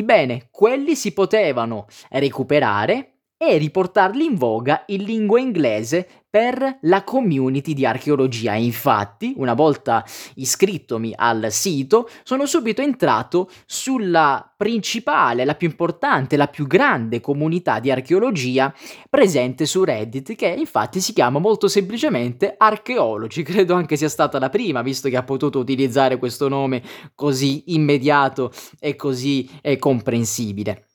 Bene, 0.04 0.48
quelli 0.50 0.96
si 0.96 1.12
potevano 1.12 1.86
recuperare 2.10 3.15
e 3.38 3.58
riportarli 3.58 4.24
in 4.24 4.34
voga 4.34 4.84
in 4.86 5.02
lingua 5.02 5.38
inglese 5.38 6.08
per 6.36 6.78
la 6.82 7.02
community 7.02 7.72
di 7.72 7.86
archeologia. 7.86 8.54
Infatti, 8.54 9.32
una 9.36 9.54
volta 9.54 10.04
iscrittomi 10.34 11.12
al 11.16 11.46
sito, 11.50 12.10
sono 12.24 12.44
subito 12.44 12.82
entrato 12.82 13.50
sulla 13.64 14.52
principale, 14.54 15.46
la 15.46 15.54
più 15.54 15.68
importante, 15.68 16.36
la 16.36 16.48
più 16.48 16.66
grande 16.66 17.20
comunità 17.20 17.78
di 17.80 17.90
archeologia 17.90 18.74
presente 19.08 19.64
su 19.64 19.84
Reddit, 19.84 20.34
che 20.34 20.48
infatti 20.48 21.00
si 21.00 21.14
chiama 21.14 21.38
molto 21.38 21.68
semplicemente 21.68 22.54
Archeologi. 22.56 23.40
Credo 23.44 23.74
anche 23.74 23.96
sia 23.96 24.10
stata 24.10 24.38
la 24.38 24.50
prima, 24.50 24.82
visto 24.82 25.08
che 25.08 25.16
ha 25.16 25.22
potuto 25.22 25.58
utilizzare 25.58 26.18
questo 26.18 26.48
nome 26.48 26.82
così 27.14 27.64
immediato 27.68 28.52
e 28.78 28.94
così 28.94 29.48
eh, 29.62 29.78
comprensibile. 29.78 30.85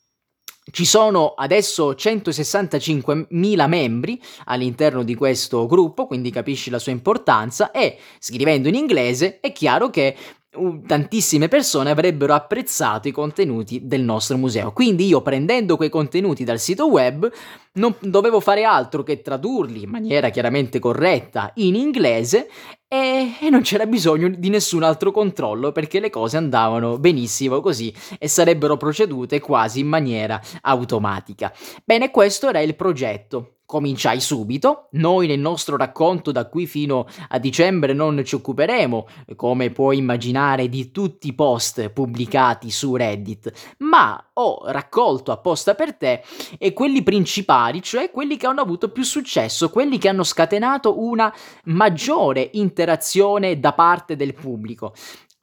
Ci 0.72 0.86
sono 0.86 1.34
adesso 1.36 1.92
165.000 1.92 3.68
membri 3.68 4.22
all'interno 4.46 5.04
di 5.04 5.16
questo 5.16 5.66
gruppo, 5.68 6.08
quindi 6.08 6.32
capisci 6.32 6.70
la 6.70 6.80
sua 6.80 6.92
importanza 6.92 7.72
e 7.72 7.98
scrivendo 8.20 8.68
in 8.68 8.76
inglese 8.76 9.40
è 9.40 9.52
chiaro 9.52 9.90
che 9.90 10.16
u 10.54 10.82
tantissime 10.86 11.48
persone 11.48 11.92
avrebbero 11.92 12.34
apprezzato 12.34 13.08
i 13.08 13.12
contenuti 13.12 13.86
del 13.86 14.02
nostro 14.02 14.38
museo. 14.38 14.74
Quindi 14.74 15.08
io 15.08 15.22
prendendo 15.22 15.78
quei 15.78 15.90
contenuti 15.90 16.44
dal 16.44 16.60
sito 16.60 16.90
web 16.90 17.30
non 17.74 17.96
dovevo 18.02 18.40
fare 18.40 18.64
altro 18.64 19.04
che 19.04 19.22
tradurli 19.22 19.84
in 19.84 19.90
maniera 19.90 20.30
chiaramente 20.30 20.80
corretta 20.80 21.52
in 21.56 21.76
inglese 21.76 22.50
e, 22.94 23.38
e, 23.40 23.50
non 23.50 23.62
c'era 23.62 23.86
bisogno 23.86 24.28
di 24.28 24.50
nessun 24.50 24.84
altro 24.84 25.12
controllo 25.12 25.72
perché 25.72 26.02
le 26.02 26.10
cose 26.10 26.36
andavano 26.36 27.00
benissimo 27.00 27.62
così 27.62 27.94
e 28.20 28.28
sarebbero 28.28 28.76
procedute 28.76 29.40
quasi 29.40 29.80
in 29.80 29.88
maniera 29.88 30.38
automatica. 30.60 31.54
Bene, 31.86 32.12
questo 32.12 32.50
era 32.50 32.60
il 32.60 32.76
progetto 32.76 33.60
cominciai 33.72 34.20
subito. 34.20 34.90
Noi 34.92 35.28
nel 35.28 35.40
nostro 35.40 35.78
racconto 35.78 36.34
da 36.34 36.50
qui 36.50 36.68
fino 36.68 37.08
a 37.30 37.40
dicembre 37.40 37.94
non 37.94 38.22
ci 38.26 38.36
occuperemo, 38.36 39.08
come 39.38 39.70
puoi 39.70 39.98
immaginare, 39.98 40.68
di 40.68 40.92
tutti 40.92 41.30
i 41.30 41.34
post 41.34 41.88
pubblicati 41.88 42.70
su 42.70 42.98
Reddit, 42.98 43.76
ma 43.78 44.22
ho 44.34 44.64
raccolto 44.66 45.32
apposta 45.32 45.74
per 45.74 45.94
te 45.94 46.22
e 46.58 46.74
quelli 46.74 47.02
principali, 47.02 47.82
cioè 47.82 48.12
quelli 48.12 48.36
che 48.36 48.46
hanno 48.46 48.60
avuto 48.60 48.90
più 48.90 49.04
successo, 49.04 49.70
quelli 49.70 49.98
che 49.98 50.10
hanno 50.10 50.26
scatenato 50.26 51.02
una 51.02 51.34
maggiore 51.66 52.50
interazione 52.52 53.58
da 53.58 53.72
parte 53.72 54.18
del 54.18 54.34
pubblico. 54.34 54.94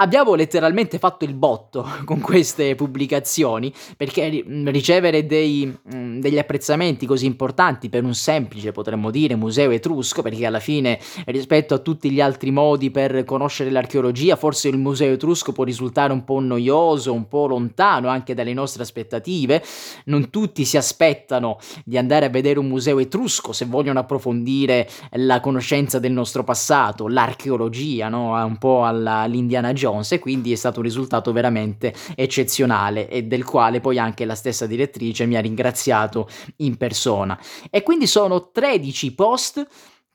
Abbiamo 0.01 0.37
letteralmente 0.37 1.01
fatto 1.01 1.25
il 1.25 1.35
botto 1.35 1.85
con 2.07 2.21
queste 2.21 2.77
pubblicazioni 2.77 3.73
perché 3.97 4.45
ricevere 4.67 5.27
dei, 5.27 5.77
degli 5.83 6.39
apprezzamenti 6.39 7.05
così 7.05 7.27
importanti 7.27 7.89
per 7.89 8.05
un 8.05 8.15
semplice, 8.15 8.71
potremmo 8.71 9.11
dire, 9.11 9.35
museo 9.35 9.73
etrusco, 9.73 10.23
perché 10.23 10.47
alla 10.47 10.61
fine 10.61 11.01
rispetto 11.27 11.75
a 11.75 11.79
tutti 11.79 12.13
gli 12.13 12.21
altri 12.21 12.53
modi 12.53 12.93
per 12.93 13.25
conoscere 13.25 13.71
l'archeologia, 13.71 14.37
forse 14.37 14.69
il 14.69 14.79
museo 14.79 15.15
etrusco 15.15 15.51
può 15.51 15.65
risultare 15.65 16.13
un 16.13 16.23
po' 16.23 16.39
noioso, 16.39 17.13
un 17.13 17.27
po' 17.27 17.49
lontano 17.49 18.07
anche 18.07 18.35
dalle 18.35 18.55
nostre 18.55 18.85
aspettative. 18.85 19.65
Non 20.05 20.31
tutti 20.31 20.65
si 20.65 20.77
aspettano 20.77 21.59
di 21.85 21.99
andare 21.99 22.27
a 22.27 22.29
vedere 22.29 22.61
un 22.61 22.69
museo 22.69 23.01
etrusco 23.01 23.53
se 23.53 23.65
vogliono 23.65 23.99
approfondire 23.99 24.89
la 25.15 25.41
conoscenza 25.41 25.99
del 25.99 26.13
nostro 26.13 26.45
passato, 26.45 27.09
l'archeologia, 27.09 28.09
no? 28.09 28.35
un 28.45 28.59
po' 28.59 28.85
all'Indiana 28.85 29.73
Jones 29.73 29.87
Jones 29.89 30.13
e 30.13 30.19
quindi 30.19 30.53
è 30.53 30.57
stato 30.57 30.79
un 30.79 30.85
risultato 30.85 31.33
veramente 31.33 31.95
eccezionale 32.15 33.09
e 33.09 33.25
del 33.25 33.45
quale 33.45 33.81
poi 33.81 33.99
anche 33.99 34.25
la 34.25 34.35
stessa 34.35 34.67
direttrice 34.67 35.27
mi 35.27 35.37
ha 35.37 35.41
ringraziato 35.41 36.29
in 36.57 36.77
persona. 36.77 37.39
E 37.71 37.83
quindi 37.83 38.07
sono 38.07 38.51
13 38.51 39.15
post 39.15 39.67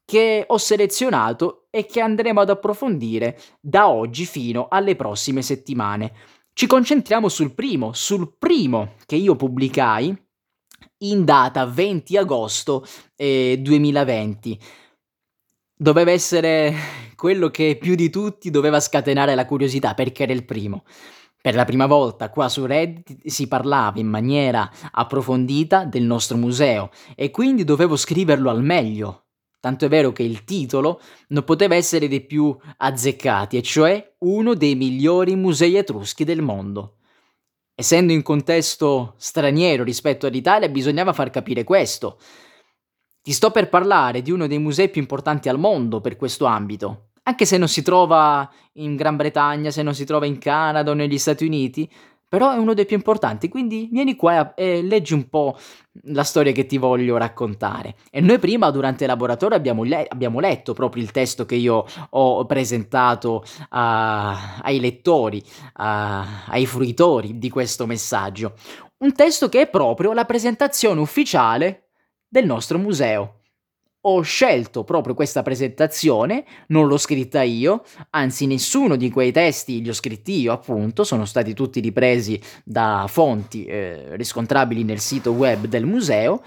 che 0.06 0.46
ho 0.48 0.58
selezionato 0.58 1.68
e 1.70 1.86
che 1.86 2.02
andremo 2.02 2.42
ad 2.42 2.50
approfondire 2.50 3.40
da 3.60 3.90
oggi 3.90 4.26
fino 4.26 4.68
alle 4.70 4.96
prossime 4.96 5.42
settimane. 5.42 6.14
Ci 6.54 6.68
concentriamo 6.68 7.30
sul 7.30 7.54
primo, 7.54 7.94
sul 7.94 8.36
primo 8.38 8.94
che 9.06 9.16
io 9.16 9.36
pubblicai 9.36 10.16
in 11.00 11.26
data 11.26 11.66
20 11.66 12.18
agosto 12.18 12.86
eh, 13.16 13.58
2020. 13.60 14.60
Doveva 15.76 16.12
essere 16.12 16.74
quello 17.16 17.50
che 17.50 17.78
più 17.80 17.96
di 17.96 18.12
tutti 18.12 18.52
doveva 18.52 18.80
scatenare 18.80 19.34
la 19.34 19.46
curiosità 19.48 19.96
perché 19.96 20.24
era 20.24 20.34
il 20.34 20.46
primo. 20.46 20.84
Per 21.42 21.56
la 21.56 21.66
prima 21.66 21.88
volta 21.88 22.30
qua 22.30 22.48
su 22.48 22.66
Reddit 22.66 23.28
si 23.28 23.48
parlava 23.48 24.00
in 24.00 24.08
maniera 24.08 24.70
approfondita 24.92 25.84
del 25.84 26.04
nostro 26.04 26.38
museo 26.38 26.90
e 27.16 27.32
quindi 27.32 27.64
dovevo 27.64 27.96
scriverlo 27.96 28.50
al 28.50 28.64
meglio. 28.64 29.26
Tanto 29.60 29.86
è 29.86 29.88
vero 29.88 30.12
che 30.12 30.24
il 30.24 30.44
titolo 30.44 31.02
non 31.30 31.44
poteva 31.44 31.76
essere 31.76 32.08
dei 32.08 32.26
più 32.26 32.56
azzeccati, 32.78 33.58
e 33.58 33.62
cioè 33.62 34.16
uno 34.20 34.54
dei 34.54 34.76
migliori 34.76 35.36
musei 35.36 35.76
etruschi 35.76 36.24
del 36.24 36.42
mondo. 36.42 36.98
Essendo 37.74 38.14
in 38.14 38.22
contesto 38.22 39.16
straniero 39.18 39.84
rispetto 39.84 40.28
all'Italia, 40.28 40.70
bisognava 40.70 41.14
far 41.14 41.30
capire 41.30 41.64
questo. 41.64 42.20
Ti 43.24 43.32
sto 43.32 43.52
per 43.52 43.70
parlare 43.70 44.22
di 44.22 44.32
uno 44.32 44.48
dei 44.48 44.60
musei 44.60 44.90
più 44.90 45.00
importanti 45.00 45.48
al 45.48 45.58
mondo 45.58 46.02
per 46.02 46.18
questo 46.18 46.44
ambito, 46.44 47.12
anche 47.24 47.46
se 47.46 47.58
non 47.58 47.70
si 47.70 47.82
trova 47.82 48.52
in 48.74 48.98
Gran 48.98 49.16
Bretagna, 49.16 49.72
se 49.72 49.82
non 49.82 49.96
si 49.96 50.04
trova 50.04 50.26
in 50.26 50.40
Canada 50.40 50.92
o 50.92 50.94
negli 50.94 51.18
Stati 51.18 51.46
Uniti, 51.46 51.90
però 52.28 52.52
è 52.52 52.58
uno 52.58 52.74
dei 52.74 52.86
più 52.86 52.98
importanti, 52.98 53.48
quindi 53.48 53.88
vieni 53.90 54.18
qua 54.18 54.56
e 54.56 54.82
leggi 54.82 55.14
un 55.14 55.30
po' 55.30 55.56
la 56.08 56.24
storia 56.24 56.52
che 56.52 56.66
ti 56.66 56.78
voglio 56.78 57.16
raccontare. 57.16 57.96
E 58.12 58.20
noi 58.20 58.40
prima, 58.40 58.70
durante 58.72 59.06
il 59.06 59.10
laboratorio, 59.10 59.56
abbiamo, 59.56 59.84
le- 59.84 60.06
abbiamo 60.10 60.42
letto 60.42 60.74
proprio 60.74 61.02
il 61.02 61.12
testo 61.12 61.46
che 61.46 61.56
io 61.56 61.86
ho 62.10 62.46
presentato 62.46 63.46
a- 63.70 64.58
ai 64.62 64.82
lettori, 64.82 65.42
a- 65.76 66.44
ai 66.48 66.66
fruitori 66.66 67.38
di 67.38 67.50
questo 67.50 67.86
messaggio. 67.86 68.56
Un 68.98 69.14
testo 69.14 69.48
che 69.48 69.62
è 69.62 69.70
proprio 69.70 70.12
la 70.12 70.26
presentazione 70.26 71.00
ufficiale 71.00 71.83
del 72.34 72.48
nostro 72.48 72.80
museo 72.80 73.42
ho 74.06 74.22
scelto 74.22 74.84
proprio 74.84 75.14
questa 75.14 75.44
presentazione, 75.44 76.44
non 76.70 76.88
l'ho 76.88 76.98
scritta 76.98 77.44
io, 77.44 77.84
anzi 78.10 78.48
nessuno 78.48 78.96
di 78.96 79.12
quei 79.12 79.32
testi 79.32 79.84
li 79.84 79.90
ho 79.90 79.94
scritti 79.94 80.42
io, 80.42 80.52
appunto, 80.52 81.04
sono 81.04 81.26
stati 81.26 81.54
tutti 81.54 81.80
ripresi 81.80 82.42
da 82.66 83.06
fonti 83.08 83.66
eh, 83.66 84.16
riscontrabili 84.18 84.84
nel 84.84 85.00
sito 85.00 85.32
web 85.32 85.68
del 85.68 85.86
museo 85.86 86.42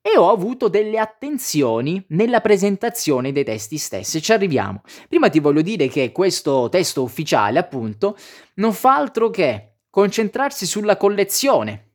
e 0.00 0.16
ho 0.16 0.30
avuto 0.30 0.68
delle 0.68 1.00
attenzioni 1.00 2.02
nella 2.10 2.40
presentazione 2.40 3.32
dei 3.32 3.44
testi 3.44 3.76
stessi. 3.76 4.22
Ci 4.22 4.32
arriviamo. 4.32 4.82
Prima 5.08 5.28
ti 5.28 5.40
voglio 5.40 5.62
dire 5.62 5.88
che 5.88 6.12
questo 6.12 6.68
testo 6.70 7.02
ufficiale, 7.02 7.58
appunto, 7.58 8.16
non 8.54 8.72
fa 8.72 8.94
altro 8.94 9.30
che 9.30 9.80
concentrarsi 9.90 10.64
sulla 10.64 10.96
collezione 10.96 11.87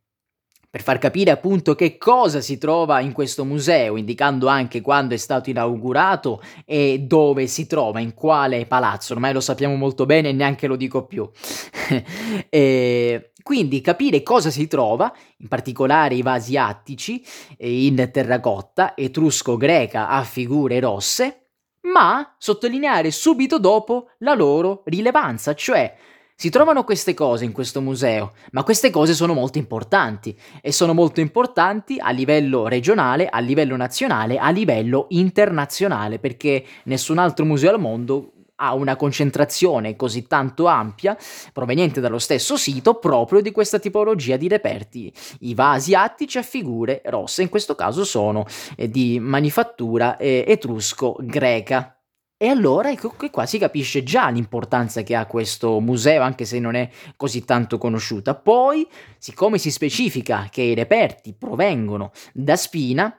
per 0.74 0.82
far 0.82 0.98
capire 0.98 1.30
appunto 1.30 1.76
che 1.76 2.00
cosa 2.00 2.42
si 2.42 2.58
trova 2.58 3.00
in 3.00 3.12
questo 3.12 3.46
museo, 3.46 3.96
indicando 3.96 4.48
anche 4.48 4.82
quando 4.82 5.14
è 5.14 5.18
stato 5.18 5.52
inaugurato 5.52 6.42
e 6.66 6.98
dove 6.98 7.46
si 7.46 7.68
trova, 7.68 8.00
in 8.00 8.16
quale 8.16 8.66
palazzo, 8.66 9.14
ormai 9.14 9.34
lo 9.34 9.40
sappiamo 9.40 9.76
molto 9.76 10.08
bene 10.08 10.30
e 10.30 10.32
neanche 10.32 10.66
lo 10.66 10.76
dico 10.76 11.06
più. 11.06 11.30
e 12.50 13.34
quindi 13.44 13.82
capire 13.82 14.24
cosa 14.24 14.50
si 14.50 14.66
trova, 14.66 15.14
in 15.38 15.48
particolare 15.48 16.16
i 16.16 16.24
vasi 16.24 16.58
attici 16.58 17.24
in 17.60 18.10
terracotta, 18.12 18.98
etrusco-greca 18.98 20.08
a 20.08 20.24
figure 20.24 20.80
rosse, 20.80 21.50
ma 21.82 22.34
sottolineare 22.40 23.12
subito 23.12 23.60
dopo 23.60 24.08
la 24.20 24.34
loro 24.34 24.82
rilevanza, 24.86 25.54
cioè 25.54 25.96
si 26.36 26.50
trovano 26.50 26.84
queste 26.84 27.14
cose 27.14 27.46
in 27.46 27.52
questo 27.52 27.82
museo, 27.82 28.34
ma 28.52 28.64
queste 28.64 28.90
cose 28.90 29.14
sono 29.14 29.34
molto 29.34 29.58
importanti 29.58 30.38
e 30.62 30.72
sono 30.72 30.94
molto 30.94 31.22
importanti 31.22 31.98
a 32.00 32.12
livello 32.12 32.68
regionale, 32.68 33.28
a 33.28 33.40
livello 33.40 33.76
nazionale, 33.76 34.38
a 34.38 34.50
livello 34.50 35.06
internazionale, 35.10 36.20
perché 36.20 36.66
nessun 36.84 37.18
altro 37.18 37.46
museo 37.46 37.72
al 37.72 37.80
mondo 37.80 38.32
ha 38.64 38.74
una 38.74 38.96
concentrazione 38.96 39.96
così 39.96 40.28
tanto 40.28 40.68
ampia 40.68 41.18
proveniente 41.52 42.00
dallo 42.00 42.20
stesso 42.20 42.56
sito 42.56 42.96
proprio 42.96 43.42
di 43.42 43.52
questa 43.52 43.80
tipologia 43.80 44.38
di 44.38 44.48
reperti. 44.48 45.12
I 45.42 45.54
vasi 45.54 45.96
attici 45.96 46.38
a 46.38 46.44
figure 46.44 47.02
rosse, 47.06 47.42
in 47.42 47.50
questo 47.50 47.76
caso 47.76 48.06
sono 48.06 48.46
eh, 48.76 48.90
di 48.90 49.20
manifattura 49.20 50.18
eh, 50.18 50.46
etrusco-greca. 50.48 51.98
E 52.44 52.50
allora 52.50 52.92
ecco 52.92 53.12
che 53.12 53.30
qua 53.30 53.46
si 53.46 53.58
capisce 53.58 54.04
già 54.04 54.28
l'importanza 54.28 55.02
che 55.02 55.16
ha 55.16 55.28
questo 55.28 55.80
museo, 55.80 56.24
anche 56.24 56.44
se 56.44 56.60
non 56.60 56.76
è 56.76 56.90
così 57.16 57.46
tanto 57.46 57.78
conosciuta. 57.78 58.36
Poi, 58.36 58.86
siccome 59.18 59.58
si 59.58 59.72
specifica 59.72 60.50
che 60.52 60.62
i 60.62 60.74
reperti 60.74 61.34
provengono 61.34 62.12
da 62.34 62.58
Spina, 62.58 63.18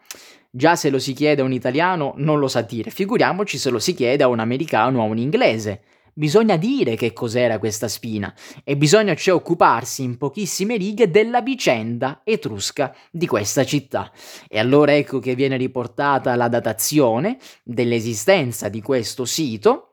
già 0.51 0.77
se 0.77 0.91
lo 0.91 0.99
si 0.99 1.15
chiede 1.15 1.41
a 1.41 1.47
un 1.47 1.55
italiano 1.55 2.13
non 2.17 2.39
lo 2.39 2.49
sa 2.49 2.61
dire, 2.61 2.91
figuriamoci 2.91 3.57
se 3.57 3.71
lo 3.71 3.79
si 3.79 3.95
chiede 3.95 4.25
a 4.25 4.29
un 4.29 4.41
americano 4.41 4.99
o 4.99 5.05
a 5.05 5.07
un 5.07 5.17
inglese 5.17 5.81
bisogna 6.15 6.57
dire 6.57 6.97
che 6.97 7.13
cos'era 7.13 7.59
questa 7.59 7.89
spina 7.89 8.33
e 8.63 8.77
bisogna 8.77 9.15
cioè 9.15 9.35
occuparsi 9.35 10.03
in 10.03 10.17
pochissime 10.17 10.77
righe 10.77 11.11
della 11.11 11.43
vicenda 11.43 12.23
etrusca 12.25 12.95
di 13.11 13.27
questa 13.27 13.65
città. 13.65 14.11
E 14.49 14.59
allora 14.59 14.95
ecco 14.95 15.19
che 15.19 15.35
viene 15.35 15.57
riportata 15.57 16.35
la 16.37 16.49
datazione 16.49 17.39
dell'esistenza 17.63 18.69
di 18.69 18.81
questo 18.81 19.25
sito 19.25 19.89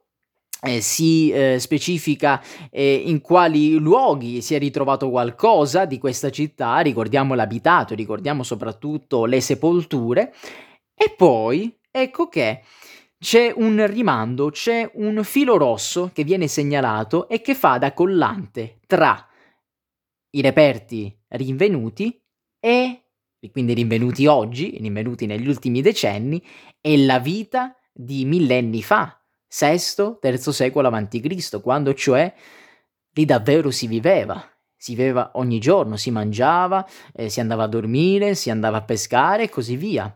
eh, 0.64 0.80
si 0.80 1.32
eh, 1.32 1.58
specifica 1.60 2.42
eh, 2.70 2.94
in 3.06 3.22
quali 3.22 3.72
luoghi 3.72 4.42
si 4.42 4.54
è 4.54 4.60
ritrovato 4.60 5.10
qualcosa 5.10 5.86
di 5.86 5.98
questa 5.98 6.30
città, 6.30 6.80
ricordiamo 6.80 7.34
l'abitato, 7.34 7.96
ricordiamo 7.96 8.44
soprattutto 8.44 9.26
le 9.26 9.42
sepolture, 9.42 10.34
e 10.94 11.16
poi 11.18 11.76
ecco 11.90 12.28
che 12.28 12.62
c'è 13.24 13.54
un 13.56 13.86
rimando, 13.86 14.50
c'è 14.50 14.90
un 14.96 15.24
filo 15.24 15.56
rosso 15.56 16.10
che 16.12 16.24
viene 16.24 16.48
segnalato 16.48 17.30
e 17.30 17.40
che 17.42 17.54
fa 17.54 17.78
da 17.78 17.94
collante 17.94 18.80
tra 18.88 19.28
i 20.32 20.42
reperti 20.42 21.16
rinvenuti 21.28 22.20
e 22.60 23.04
quindi 23.52 23.76
rinvenuti 23.76 24.26
oggi, 24.26 24.76
rinvenuti 24.80 25.28
negli 25.28 25.48
ultimi 25.48 25.84
decenni, 25.84 26.44
e 26.82 26.98
la 27.06 27.20
vita 27.20 27.76
di 27.92 28.26
millenni 28.26 28.82
fa, 28.82 29.24
VI-III 29.48 30.38
secolo 30.40 30.88
a.C., 30.88 31.62
quando 31.62 31.94
cioè 31.94 32.34
lì 33.14 33.26
davvero 33.26 33.70
si 33.70 33.86
viveva, 33.86 34.44
si 34.76 34.96
viveva 34.96 35.34
ogni 35.36 35.60
giorno, 35.60 35.96
si 35.96 36.10
mangiava, 36.10 36.88
eh, 37.14 37.30
si 37.30 37.40
andava 37.40 37.66
a 37.66 37.68
dormire, 37.68 38.34
si 38.34 38.50
andava 38.50 38.78
a 38.78 38.84
pescare 38.84 39.44
e 39.44 39.50
così 39.50 39.76
via. 39.76 40.12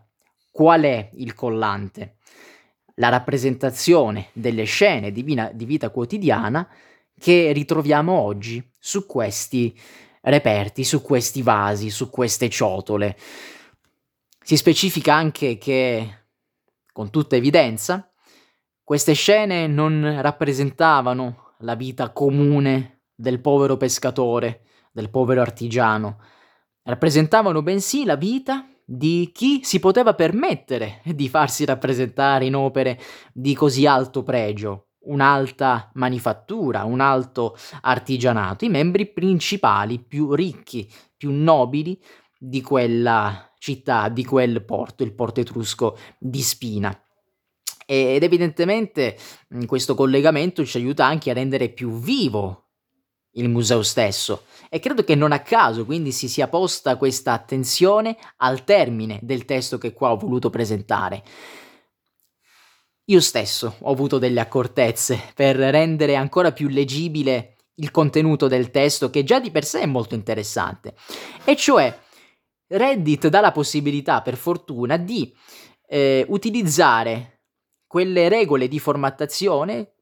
Qual 0.50 0.82
è 0.82 1.10
il 1.14 1.34
collante? 1.34 2.15
La 2.96 3.08
rappresentazione 3.08 4.28
delle 4.32 4.64
scene 4.64 5.12
di, 5.12 5.22
vina, 5.22 5.50
di 5.52 5.64
vita 5.64 5.90
quotidiana 5.90 6.68
che 7.18 7.52
ritroviamo 7.52 8.12
oggi 8.12 8.62
su 8.78 9.06
questi 9.06 9.78
reperti, 10.22 10.84
su 10.84 11.02
questi 11.02 11.42
vasi, 11.42 11.90
su 11.90 12.10
queste 12.10 12.48
ciotole. 12.48 13.16
Si 14.42 14.56
specifica 14.56 15.14
anche 15.14 15.58
che, 15.58 16.24
con 16.92 17.10
tutta 17.10 17.36
evidenza, 17.36 18.10
queste 18.82 19.14
scene 19.14 19.66
non 19.66 20.18
rappresentavano 20.20 21.54
la 21.60 21.74
vita 21.74 22.10
comune 22.10 23.00
del 23.14 23.40
povero 23.40 23.76
pescatore, 23.76 24.62
del 24.92 25.10
povero 25.10 25.40
artigiano, 25.40 26.18
rappresentavano 26.82 27.62
bensì 27.62 28.04
la 28.04 28.16
vita 28.16 28.68
di 28.88 29.32
chi 29.34 29.64
si 29.64 29.80
poteva 29.80 30.14
permettere 30.14 31.02
di 31.04 31.28
farsi 31.28 31.64
rappresentare 31.64 32.44
in 32.44 32.54
opere 32.54 33.00
di 33.32 33.52
così 33.52 33.84
alto 33.84 34.22
pregio, 34.22 34.90
un'alta 35.06 35.90
manifattura, 35.94 36.84
un 36.84 37.00
alto 37.00 37.56
artigianato, 37.80 38.64
i 38.64 38.68
membri 38.68 39.12
principali 39.12 39.98
più 39.98 40.32
ricchi, 40.34 40.88
più 41.16 41.32
nobili 41.32 42.00
di 42.38 42.62
quella 42.62 43.52
città, 43.58 44.08
di 44.08 44.24
quel 44.24 44.64
porto, 44.64 45.02
il 45.02 45.14
porto 45.14 45.40
etrusco 45.40 45.98
di 46.18 46.40
Spina. 46.40 46.96
Ed 47.84 48.22
evidentemente 48.22 49.16
questo 49.66 49.96
collegamento 49.96 50.64
ci 50.64 50.76
aiuta 50.76 51.06
anche 51.06 51.30
a 51.30 51.34
rendere 51.34 51.70
più 51.70 51.98
vivo 51.98 52.65
il 53.36 53.48
museo 53.48 53.82
stesso 53.82 54.44
e 54.68 54.78
credo 54.78 55.04
che 55.04 55.14
non 55.14 55.32
a 55.32 55.40
caso 55.40 55.84
quindi 55.84 56.12
si 56.12 56.28
sia 56.28 56.48
posta 56.48 56.96
questa 56.96 57.32
attenzione 57.32 58.16
al 58.38 58.64
termine 58.64 59.18
del 59.22 59.44
testo 59.44 59.78
che 59.78 59.92
qua 59.92 60.12
ho 60.12 60.16
voluto 60.16 60.50
presentare. 60.50 61.22
Io 63.08 63.20
stesso 63.20 63.76
ho 63.80 63.90
avuto 63.90 64.18
delle 64.18 64.40
accortezze 64.40 65.30
per 65.34 65.56
rendere 65.56 66.16
ancora 66.16 66.52
più 66.52 66.68
leggibile 66.68 67.56
il 67.76 67.90
contenuto 67.90 68.48
del 68.48 68.70
testo 68.70 69.10
che 69.10 69.22
già 69.22 69.38
di 69.38 69.50
per 69.50 69.64
sé 69.64 69.80
è 69.80 69.86
molto 69.86 70.14
interessante. 70.14 70.94
E 71.44 71.54
cioè 71.56 71.96
Reddit 72.68 73.28
dà 73.28 73.40
la 73.40 73.52
possibilità, 73.52 74.22
per 74.22 74.36
fortuna, 74.36 74.96
di 74.96 75.32
eh, 75.88 76.24
utilizzare 76.28 77.35
quelle 77.96 78.28
regole 78.28 78.68
di 78.68 78.78
formattazione 78.78 79.92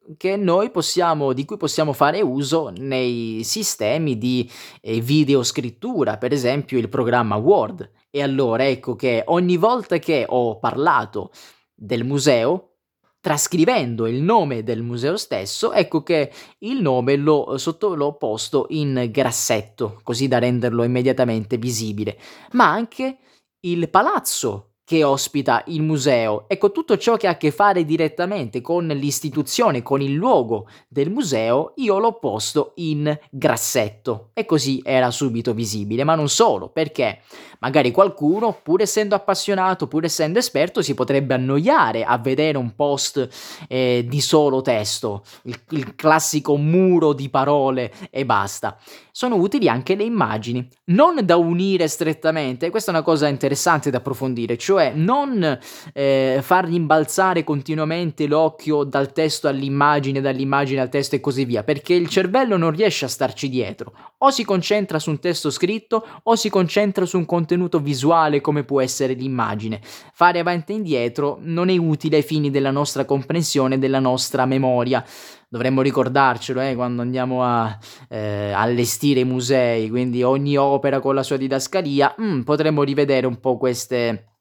possiamo, 0.72 1.32
di 1.32 1.44
cui 1.44 1.56
possiamo 1.56 1.92
fare 1.92 2.22
uso 2.22 2.72
nei 2.76 3.42
sistemi 3.44 4.18
di 4.18 4.50
eh, 4.80 5.00
videoscrittura, 5.00 6.18
per 6.18 6.32
esempio 6.32 6.76
il 6.76 6.88
programma 6.88 7.36
Word. 7.36 7.88
E 8.10 8.20
allora 8.20 8.66
ecco 8.66 8.96
che 8.96 9.22
ogni 9.26 9.56
volta 9.56 9.98
che 9.98 10.26
ho 10.28 10.58
parlato 10.58 11.30
del 11.72 12.02
museo, 12.02 12.78
trascrivendo 13.20 14.08
il 14.08 14.22
nome 14.22 14.64
del 14.64 14.82
museo 14.82 15.16
stesso, 15.16 15.72
ecco 15.72 16.02
che 16.02 16.32
il 16.58 16.80
nome 16.82 17.14
l'ho, 17.14 17.56
sotto, 17.58 17.94
l'ho 17.94 18.16
posto 18.16 18.66
in 18.70 19.06
grassetto, 19.12 20.00
così 20.02 20.26
da 20.26 20.40
renderlo 20.40 20.82
immediatamente 20.82 21.58
visibile, 21.58 22.18
ma 22.54 22.72
anche 22.72 23.18
il 23.60 23.88
palazzo 23.88 24.73
che 24.84 25.02
ospita 25.02 25.62
il 25.68 25.82
museo. 25.82 26.44
Ecco, 26.46 26.70
tutto 26.70 26.98
ciò 26.98 27.16
che 27.16 27.26
ha 27.26 27.30
a 27.30 27.36
che 27.36 27.50
fare 27.50 27.84
direttamente 27.84 28.60
con 28.60 28.86
l'istituzione, 28.86 29.82
con 29.82 30.02
il 30.02 30.12
luogo 30.12 30.68
del 30.88 31.10
museo, 31.10 31.72
io 31.76 31.98
l'ho 31.98 32.18
posto 32.18 32.72
in 32.76 33.18
grassetto 33.30 34.30
e 34.34 34.44
così 34.44 34.82
era 34.84 35.10
subito 35.10 35.54
visibile, 35.54 36.04
ma 36.04 36.14
non 36.14 36.28
solo, 36.28 36.68
perché 36.68 37.20
magari 37.60 37.90
qualcuno, 37.90 38.58
pur 38.62 38.82
essendo 38.82 39.14
appassionato, 39.14 39.86
pur 39.86 40.04
essendo 40.04 40.38
esperto, 40.38 40.82
si 40.82 40.92
potrebbe 40.92 41.32
annoiare 41.32 42.04
a 42.04 42.18
vedere 42.18 42.58
un 42.58 42.74
post 42.74 43.26
eh, 43.68 44.04
di 44.06 44.20
solo 44.20 44.60
testo, 44.60 45.22
il, 45.44 45.58
il 45.70 45.94
classico 45.94 46.56
muro 46.56 47.14
di 47.14 47.30
parole 47.30 47.90
e 48.10 48.26
basta. 48.26 48.76
Sono 49.10 49.36
utili 49.36 49.68
anche 49.68 49.94
le 49.94 50.04
immagini, 50.04 50.68
non 50.86 51.20
da 51.24 51.36
unire 51.36 51.88
strettamente, 51.88 52.68
questa 52.68 52.90
è 52.90 52.94
una 52.94 53.04
cosa 53.04 53.28
interessante 53.28 53.88
da 53.88 53.98
approfondire, 53.98 54.58
cioè 54.58 54.73
non 54.94 55.58
eh, 55.92 56.38
far 56.42 56.66
rimbalzare 56.66 57.44
continuamente 57.44 58.26
l'occhio 58.26 58.84
dal 58.84 59.12
testo 59.12 59.48
all'immagine, 59.48 60.20
dall'immagine 60.20 60.80
al 60.80 60.88
testo 60.88 61.16
e 61.16 61.20
così 61.20 61.44
via, 61.44 61.62
perché 61.62 61.94
il 61.94 62.08
cervello 62.08 62.56
non 62.56 62.70
riesce 62.70 63.04
a 63.04 63.08
starci 63.08 63.48
dietro, 63.48 63.92
o 64.18 64.30
si 64.30 64.44
concentra 64.44 64.98
su 64.98 65.10
un 65.10 65.18
testo 65.18 65.50
scritto 65.50 66.06
o 66.22 66.36
si 66.36 66.50
concentra 66.50 67.04
su 67.04 67.18
un 67.18 67.26
contenuto 67.26 67.78
visuale 67.80 68.40
come 68.40 68.64
può 68.64 68.80
essere 68.80 69.12
l'immagine. 69.14 69.80
Fare 70.12 70.38
avanti 70.38 70.72
e 70.72 70.76
indietro 70.76 71.38
non 71.40 71.68
è 71.68 71.76
utile 71.76 72.16
ai 72.16 72.22
fini 72.22 72.50
della 72.50 72.70
nostra 72.70 73.04
comprensione, 73.04 73.78
della 73.78 74.00
nostra 74.00 74.46
memoria. 74.46 75.04
Dovremmo 75.48 75.82
ricordarcelo 75.82 76.60
eh, 76.60 76.74
quando 76.74 77.02
andiamo 77.02 77.44
a 77.44 77.78
eh, 78.08 78.50
allestire 78.52 79.20
i 79.20 79.24
musei, 79.24 79.88
quindi 79.88 80.22
ogni 80.22 80.56
opera 80.56 80.98
con 80.98 81.14
la 81.14 81.22
sua 81.22 81.36
didascalia, 81.36 82.16
mm, 82.20 82.40
potremmo 82.40 82.82
rivedere 82.82 83.26
un 83.26 83.38
po' 83.38 83.56
queste 83.56 84.33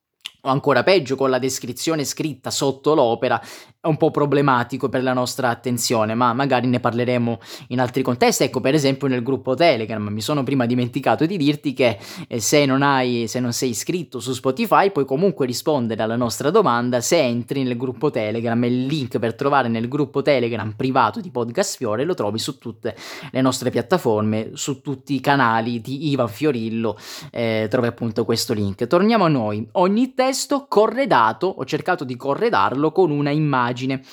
o 0.46 0.50
ancora 0.50 0.84
peggio 0.84 1.16
con 1.16 1.30
la 1.30 1.40
descrizione 1.40 2.04
scritta 2.04 2.52
sotto 2.52 2.94
l'opera 2.94 3.42
è 3.84 3.88
un 3.88 3.98
po' 3.98 4.12
problematico 4.12 4.88
per 4.88 5.04
la 5.04 5.12
nostra 5.12 5.50
attenzione, 5.50 6.16
ma 6.16 6.32
magari 6.32 6.68
ne 6.68 6.80
parleremo 6.80 7.40
in 7.68 7.82
altri 7.82 8.02
contesti. 8.02 8.44
Ecco, 8.44 8.62
per 8.62 8.74
esempio 8.74 9.08
nel 9.08 9.22
gruppo 9.22 9.56
Telegram, 9.56 10.02
mi 10.08 10.22
sono 10.22 10.44
prima 10.44 10.66
dimenticato 10.66 11.26
di 11.26 11.36
dirti 11.36 11.74
che 11.74 12.00
eh, 12.30 12.40
se, 12.40 12.66
non 12.66 12.82
hai, 12.82 13.26
se 13.28 13.42
non 13.42 13.52
sei 13.52 13.72
iscritto 13.72 14.22
su 14.22 14.32
Spotify 14.32 14.90
puoi 14.92 15.04
comunque 15.04 15.46
rispondere 15.46 16.02
alla 16.02 16.16
nostra 16.16 16.50
domanda 16.50 17.02
se 17.02 17.20
entri 17.20 17.64
nel 17.64 17.76
gruppo 17.76 18.10
Telegram. 18.10 18.64
Il 18.64 18.86
link 18.86 19.20
per 19.20 19.36
trovare 19.36 19.68
nel 19.68 19.90
gruppo 19.90 20.22
Telegram 20.22 20.72
privato 20.72 21.20
di 21.20 21.30
Podcast 21.30 21.76
Fiore 21.76 22.06
lo 22.06 22.14
trovi 22.14 22.40
su 22.40 22.58
tutte 22.58 22.96
le 23.32 23.42
nostre 23.42 23.70
piattaforme, 23.70 24.52
su 24.54 24.80
tutti 24.80 25.14
i 25.14 25.20
canali 25.20 25.82
di 25.82 26.10
Ivan 26.10 26.30
Fiorillo, 26.30 26.98
eh, 27.32 27.68
trovi 27.70 27.88
appunto 27.88 28.24
questo 28.24 28.54
link. 28.54 28.88
Torniamo 28.88 29.26
a 29.26 29.30
noi. 29.30 29.68
Ogni 29.74 30.14
testo 30.14 30.33
corredato, 30.68 31.48
ho 31.48 31.66
cercato 31.66 32.04
di 32.04 32.16
corredarlo 32.16 32.92
con 32.92 33.12
una 33.12 33.30
immagine. 33.30 34.04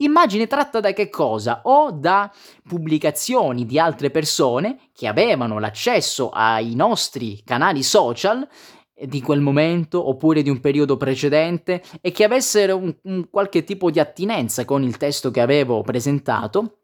Immagine 0.00 0.46
tratta 0.46 0.78
da 0.78 0.92
che 0.92 1.08
cosa? 1.08 1.62
O 1.64 1.90
da 1.90 2.32
pubblicazioni 2.66 3.66
di 3.66 3.78
altre 3.78 4.10
persone 4.10 4.78
che 4.92 5.08
avevano 5.08 5.58
l'accesso 5.58 6.30
ai 6.30 6.74
nostri 6.74 7.42
canali 7.44 7.82
social 7.82 8.46
di 9.06 9.20
quel 9.20 9.40
momento 9.40 10.08
oppure 10.08 10.42
di 10.42 10.50
un 10.50 10.60
periodo 10.60 10.96
precedente 10.96 11.82
e 12.00 12.10
che 12.10 12.24
avessero 12.24 12.76
un, 12.76 12.94
un 13.02 13.28
qualche 13.30 13.64
tipo 13.64 13.90
di 13.90 14.00
attinenza 14.00 14.64
con 14.64 14.82
il 14.82 14.96
testo 14.96 15.30
che 15.30 15.40
avevo 15.40 15.82
presentato 15.82 16.77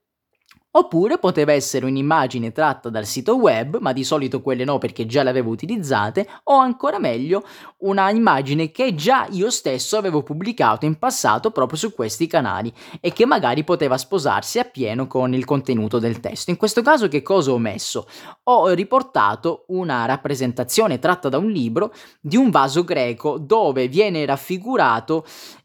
Oppure 0.77 1.19
poteva 1.19 1.53
essere 1.53 1.87
un'immagine 1.87 2.51
tratta 2.51 2.91
dal 2.91 3.07
sito 3.07 3.37
web, 3.37 3.79
ma 3.79 3.93
di 3.93 4.03
solito 4.03 4.43
quelle 4.43 4.65
no 4.65 4.79
perché 4.79 5.07
già 5.07 5.23
le 5.23 5.31
avevo 5.31 5.51
utilizzate, 5.51 6.29
o 6.45 6.55
ancora 6.55 6.99
meglio 6.99 7.45
una 7.79 8.11
immagine 8.11 8.73
che 8.73 8.97
già 8.97 9.29
io 9.31 9.51
stesso 9.51 9.97
avevo 9.97 10.25
pubblicato 10.25 10.85
in 10.85 10.99
passato 10.99 11.53
proprio 11.53 11.79
su 11.79 11.95
questi 11.95 12.27
canali 12.27 12.73
e 13.01 13.13
che 13.13 13.25
magari 13.25 13.63
poteva 13.63 13.97
sposarsi 13.97 14.59
appieno 14.59 15.07
con 15.07 15.33
il 15.33 15.45
contenuto 15.45 16.01
del 16.01 16.19
testo. 16.19 16.51
In 16.51 16.57
questo 16.57 16.83
caso 16.83 17.07
che 17.07 17.23
cosa 17.23 17.53
ho 17.53 17.59
messo? 17.59 18.09
Ho 18.45 18.69
riportato 18.71 19.67
una 19.69 20.07
rappresentazione 20.07 20.99
tratta 20.99 21.29
da 21.29 21.39
un 21.39 21.51
libro 21.53 21.93
di 22.21 22.37
un 22.37 22.51
vaso 22.51 22.83
greco 22.83 23.39
dove 23.39 23.89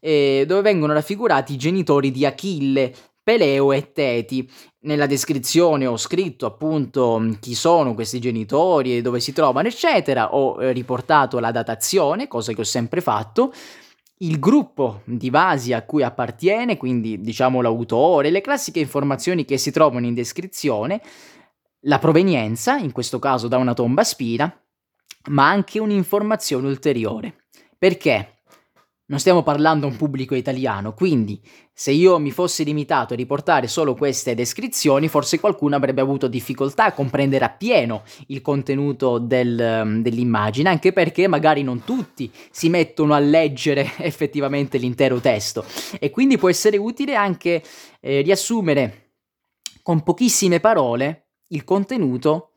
eh, 0.00 0.44
dove 0.46 0.60
vengono 0.60 0.92
raffigurati 0.92 1.54
i 1.54 1.58
genitori 1.58 2.12
di 2.12 2.24
Achille, 2.24 2.94
Peleo 3.22 3.72
e 3.72 3.92
Teti. 3.92 4.48
Nella 4.80 5.06
descrizione 5.06 5.86
ho 5.86 5.96
scritto 5.96 6.46
appunto 6.46 7.36
chi 7.40 7.54
sono 7.54 7.94
questi 7.94 8.18
genitori 8.18 8.96
e 8.96 9.02
dove 9.02 9.20
si 9.20 9.32
trovano, 9.32 9.68
eccetera. 9.68 10.34
Ho 10.34 10.62
eh, 10.62 10.72
riportato 10.72 11.38
la 11.38 11.50
datazione, 11.50 12.28
cosa 12.28 12.52
che 12.52 12.60
ho 12.60 12.64
sempre 12.64 13.00
fatto, 13.00 13.52
il 14.22 14.38
gruppo 14.38 15.02
di 15.04 15.30
vasi 15.30 15.72
a 15.72 15.82
cui 15.82 16.02
appartiene, 16.02 16.76
quindi 16.76 17.20
diciamo 17.20 17.60
l'autore, 17.60 18.30
le 18.30 18.40
classiche 18.40 18.80
informazioni 18.80 19.44
che 19.44 19.56
si 19.56 19.70
trovano 19.70 20.06
in 20.06 20.14
descrizione, 20.14 21.00
la 21.84 21.98
provenienza, 21.98 22.76
in 22.76 22.92
questo 22.92 23.18
caso 23.18 23.48
da 23.48 23.56
una 23.56 23.72
tomba 23.72 24.04
spina, 24.04 24.54
ma 25.30 25.48
anche 25.48 25.78
un'informazione 25.78 26.66
ulteriore. 26.66 27.44
Perché? 27.78 28.39
Non 29.10 29.18
stiamo 29.18 29.42
parlando 29.42 29.86
a 29.86 29.90
un 29.90 29.96
pubblico 29.96 30.36
italiano, 30.36 30.94
quindi 30.94 31.42
se 31.72 31.90
io 31.90 32.18
mi 32.20 32.30
fossi 32.30 32.62
limitato 32.62 33.12
a 33.12 33.16
riportare 33.16 33.66
solo 33.66 33.94
queste 33.94 34.36
descrizioni, 34.36 35.08
forse 35.08 35.40
qualcuno 35.40 35.74
avrebbe 35.74 36.00
avuto 36.00 36.28
difficoltà 36.28 36.84
a 36.84 36.92
comprendere 36.92 37.44
appieno 37.44 38.04
il 38.28 38.40
contenuto 38.40 39.18
del, 39.18 39.98
dell'immagine, 40.00 40.68
anche 40.68 40.92
perché 40.92 41.26
magari 41.26 41.64
non 41.64 41.82
tutti 41.82 42.30
si 42.52 42.68
mettono 42.68 43.12
a 43.12 43.18
leggere 43.18 43.90
effettivamente 43.98 44.78
l'intero 44.78 45.18
testo. 45.18 45.64
E 45.98 46.10
quindi 46.10 46.38
può 46.38 46.48
essere 46.48 46.76
utile 46.76 47.16
anche 47.16 47.62
eh, 48.00 48.20
riassumere 48.20 49.14
con 49.82 50.04
pochissime 50.04 50.60
parole 50.60 51.30
il 51.48 51.64
contenuto 51.64 52.49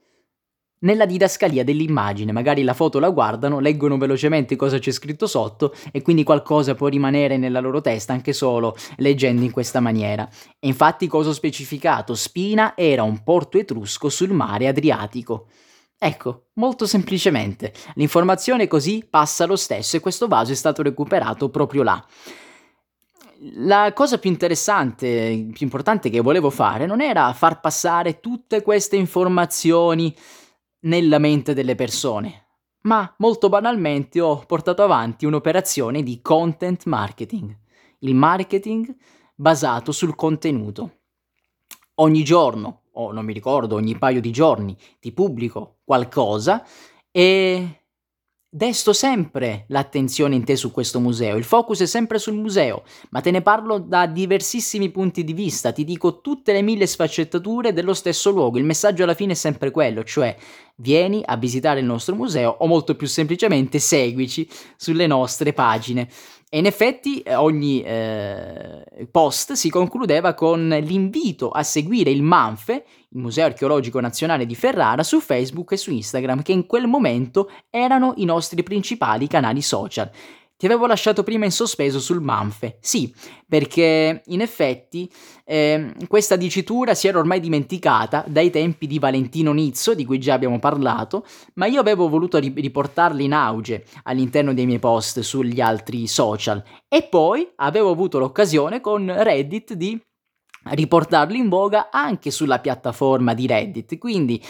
nella 0.83 1.05
didascalia 1.05 1.63
dell'immagine, 1.63 2.31
magari 2.31 2.63
la 2.63 2.73
foto 2.73 2.99
la 2.99 3.09
guardano, 3.09 3.59
leggono 3.59 3.97
velocemente 3.97 4.55
cosa 4.55 4.79
c'è 4.79 4.91
scritto 4.91 5.27
sotto 5.27 5.73
e 5.91 6.01
quindi 6.01 6.23
qualcosa 6.23 6.75
può 6.75 6.87
rimanere 6.87 7.37
nella 7.37 7.59
loro 7.59 7.81
testa 7.81 8.13
anche 8.13 8.33
solo 8.33 8.75
leggendo 8.97 9.43
in 9.43 9.51
questa 9.51 9.79
maniera. 9.79 10.27
E 10.59 10.67
infatti 10.67 11.07
cosa 11.07 11.29
ho 11.29 11.33
specificato? 11.33 12.15
Spina 12.15 12.73
era 12.75 13.03
un 13.03 13.23
porto 13.23 13.57
etrusco 13.57 14.09
sul 14.09 14.31
mare 14.31 14.67
Adriatico. 14.67 15.47
Ecco, 15.97 16.47
molto 16.55 16.85
semplicemente, 16.85 17.73
l'informazione 17.95 18.67
così 18.67 19.05
passa 19.09 19.45
lo 19.45 19.55
stesso 19.55 19.95
e 19.95 20.01
questo 20.01 20.27
vaso 20.27 20.51
è 20.51 20.55
stato 20.55 20.81
recuperato 20.81 21.49
proprio 21.49 21.83
là. 21.83 22.05
La 23.55 23.91
cosa 23.93 24.17
più 24.19 24.29
interessante, 24.29 25.49
più 25.53 25.65
importante 25.65 26.09
che 26.09 26.19
volevo 26.21 26.49
fare 26.49 26.85
non 26.85 27.01
era 27.01 27.31
far 27.33 27.61
passare 27.61 28.19
tutte 28.19 28.61
queste 28.61 28.95
informazioni 28.95 30.13
nella 30.83 31.19
mente 31.19 31.53
delle 31.53 31.75
persone, 31.75 32.47
ma 32.81 33.13
molto 33.17 33.49
banalmente 33.49 34.19
ho 34.19 34.43
portato 34.45 34.83
avanti 34.83 35.25
un'operazione 35.25 36.03
di 36.03 36.21
content 36.21 36.85
marketing, 36.85 37.57
il 37.99 38.15
marketing 38.15 38.95
basato 39.35 39.91
sul 39.91 40.15
contenuto. 40.15 40.99
Ogni 41.95 42.23
giorno, 42.23 42.83
o 42.93 43.11
non 43.11 43.25
mi 43.25 43.33
ricordo, 43.33 43.75
ogni 43.75 43.97
paio 43.97 44.19
di 44.19 44.31
giorni 44.31 44.75
ti 44.99 45.11
pubblico 45.11 45.79
qualcosa 45.83 46.65
e 47.11 47.82
Desto 48.55 48.93
sempre 48.93 49.65
l'attenzione 49.69 50.35
in 50.35 50.43
te 50.43 50.55
su 50.55 50.69
questo 50.69 50.99
museo, 50.99 51.37
il 51.37 51.43
focus 51.43 51.81
è 51.81 51.85
sempre 51.87 52.19
sul 52.19 52.35
museo, 52.35 52.83
ma 53.09 53.19
te 53.19 53.31
ne 53.31 53.41
parlo 53.41 53.79
da 53.79 54.05
diversissimi 54.05 54.91
punti 54.91 55.23
di 55.23 55.33
vista, 55.33 55.71
ti 55.71 55.83
dico 55.83 56.21
tutte 56.21 56.53
le 56.53 56.61
mille 56.61 56.85
sfaccettature 56.85 57.73
dello 57.73 57.95
stesso 57.95 58.29
luogo, 58.29 58.59
il 58.59 58.63
messaggio 58.63 59.01
alla 59.01 59.15
fine 59.15 59.31
è 59.31 59.35
sempre 59.35 59.71
quello, 59.71 60.03
cioè 60.03 60.37
vieni 60.75 61.23
a 61.25 61.35
visitare 61.35 61.79
il 61.79 61.87
nostro 61.87 62.13
museo 62.13 62.55
o 62.59 62.67
molto 62.67 62.95
più 62.95 63.07
semplicemente 63.07 63.79
seguici 63.79 64.47
sulle 64.75 65.07
nostre 65.07 65.51
pagine. 65.53 66.07
E 66.53 66.59
in 66.59 66.67
effetti 66.67 67.21
eh, 67.21 67.33
ogni 67.33 67.81
eh, 67.81 69.07
post 69.09 69.53
si 69.53 69.71
concludeva 69.71 70.35
con 70.35 70.67
l'invito 70.83 71.49
a 71.49 71.63
seguire 71.63 72.11
il 72.11 72.21
Manfe, 72.21 72.85
il 73.09 73.19
Museo 73.19 73.45
Archeologico 73.45 73.99
Nazionale 73.99 74.45
di 74.45 74.53
Ferrara, 74.53 75.01
su 75.01 75.19
Facebook 75.19 75.71
e 75.71 75.77
su 75.77 75.89
Instagram, 75.89 76.43
che 76.43 76.51
in 76.51 76.67
quel 76.67 76.85
momento 76.85 77.49
erano 77.71 78.13
i 78.17 78.25
nostri 78.25 78.61
principali 78.61 79.25
canali 79.25 79.63
social. 79.63 80.11
Ti 80.63 80.69
avevo 80.69 80.87
lasciato 80.87 81.23
prima 81.23 81.43
in 81.43 81.51
sospeso 81.51 81.99
sul 81.99 82.21
Manfe. 82.21 82.77
Sì, 82.79 83.13
perché 83.45 84.21
in 84.25 84.39
effetti 84.39 85.11
eh, 85.43 85.93
questa 86.07 86.37
dicitura 86.37 86.93
si 86.93 87.09
era 87.09 87.19
ormai 87.19 87.41
dimenticata 87.41 88.23
dai 88.25 88.49
tempi 88.49 88.87
di 88.87 88.97
Valentino 88.97 89.51
Nizzo, 89.51 89.93
di 89.93 90.05
cui 90.05 90.19
già 90.19 90.35
abbiamo 90.35 90.59
parlato, 90.59 91.25
ma 91.55 91.65
io 91.65 91.81
avevo 91.81 92.07
voluto 92.07 92.37
riportarla 92.37 93.21
in 93.21 93.33
auge 93.33 93.83
all'interno 94.03 94.53
dei 94.53 94.65
miei 94.65 94.79
post 94.79 95.19
sugli 95.19 95.59
altri 95.59 96.07
social. 96.07 96.63
E 96.87 97.03
poi 97.09 97.45
avevo 97.57 97.91
avuto 97.91 98.17
l'occasione 98.17 98.79
con 98.79 99.13
Reddit 99.13 99.73
di 99.73 100.01
riportarli 100.63 101.39
in 101.39 101.49
voga 101.49 101.89
anche 101.91 102.31
sulla 102.31 102.59
piattaforma 102.59 103.33
di 103.33 103.47
Reddit. 103.47 103.97
Quindi 103.97 104.41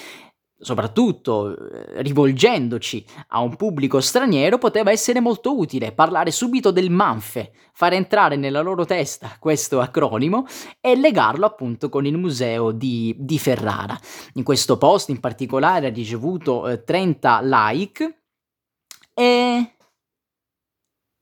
soprattutto 0.64 1.56
eh, 1.56 2.02
rivolgendoci 2.02 3.06
a 3.30 3.42
un 3.42 3.56
pubblico 3.56 4.00
straniero, 4.00 4.58
poteva 4.58 4.92
essere 4.92 5.20
molto 5.20 5.58
utile 5.58 5.92
parlare 5.92 6.32
subito 6.32 6.72
del 6.72 6.90
Manfe, 6.90 7.52
fare 7.74 7.96
entrare 7.96 8.36
nella 8.36 8.62
loro 8.62 8.86
testa 8.86 9.36
questo 9.40 9.80
acronimo 9.80 10.46
e 10.80 10.96
legarlo 10.96 11.46
appunto 11.46 11.90
con 11.90 12.06
il 12.06 12.18
museo 12.18 12.72
di, 12.72 13.16
di 13.20 13.38
Ferrara. 13.38 14.00
In 14.34 14.44
questo 14.44 14.78
post 14.78 15.10
in 15.10 15.20
particolare 15.20 15.88
ha 15.88 15.92
ricevuto 15.92 16.68
eh, 16.68 16.84
30 16.84 17.42
like 17.44 18.22
e 19.14 19.76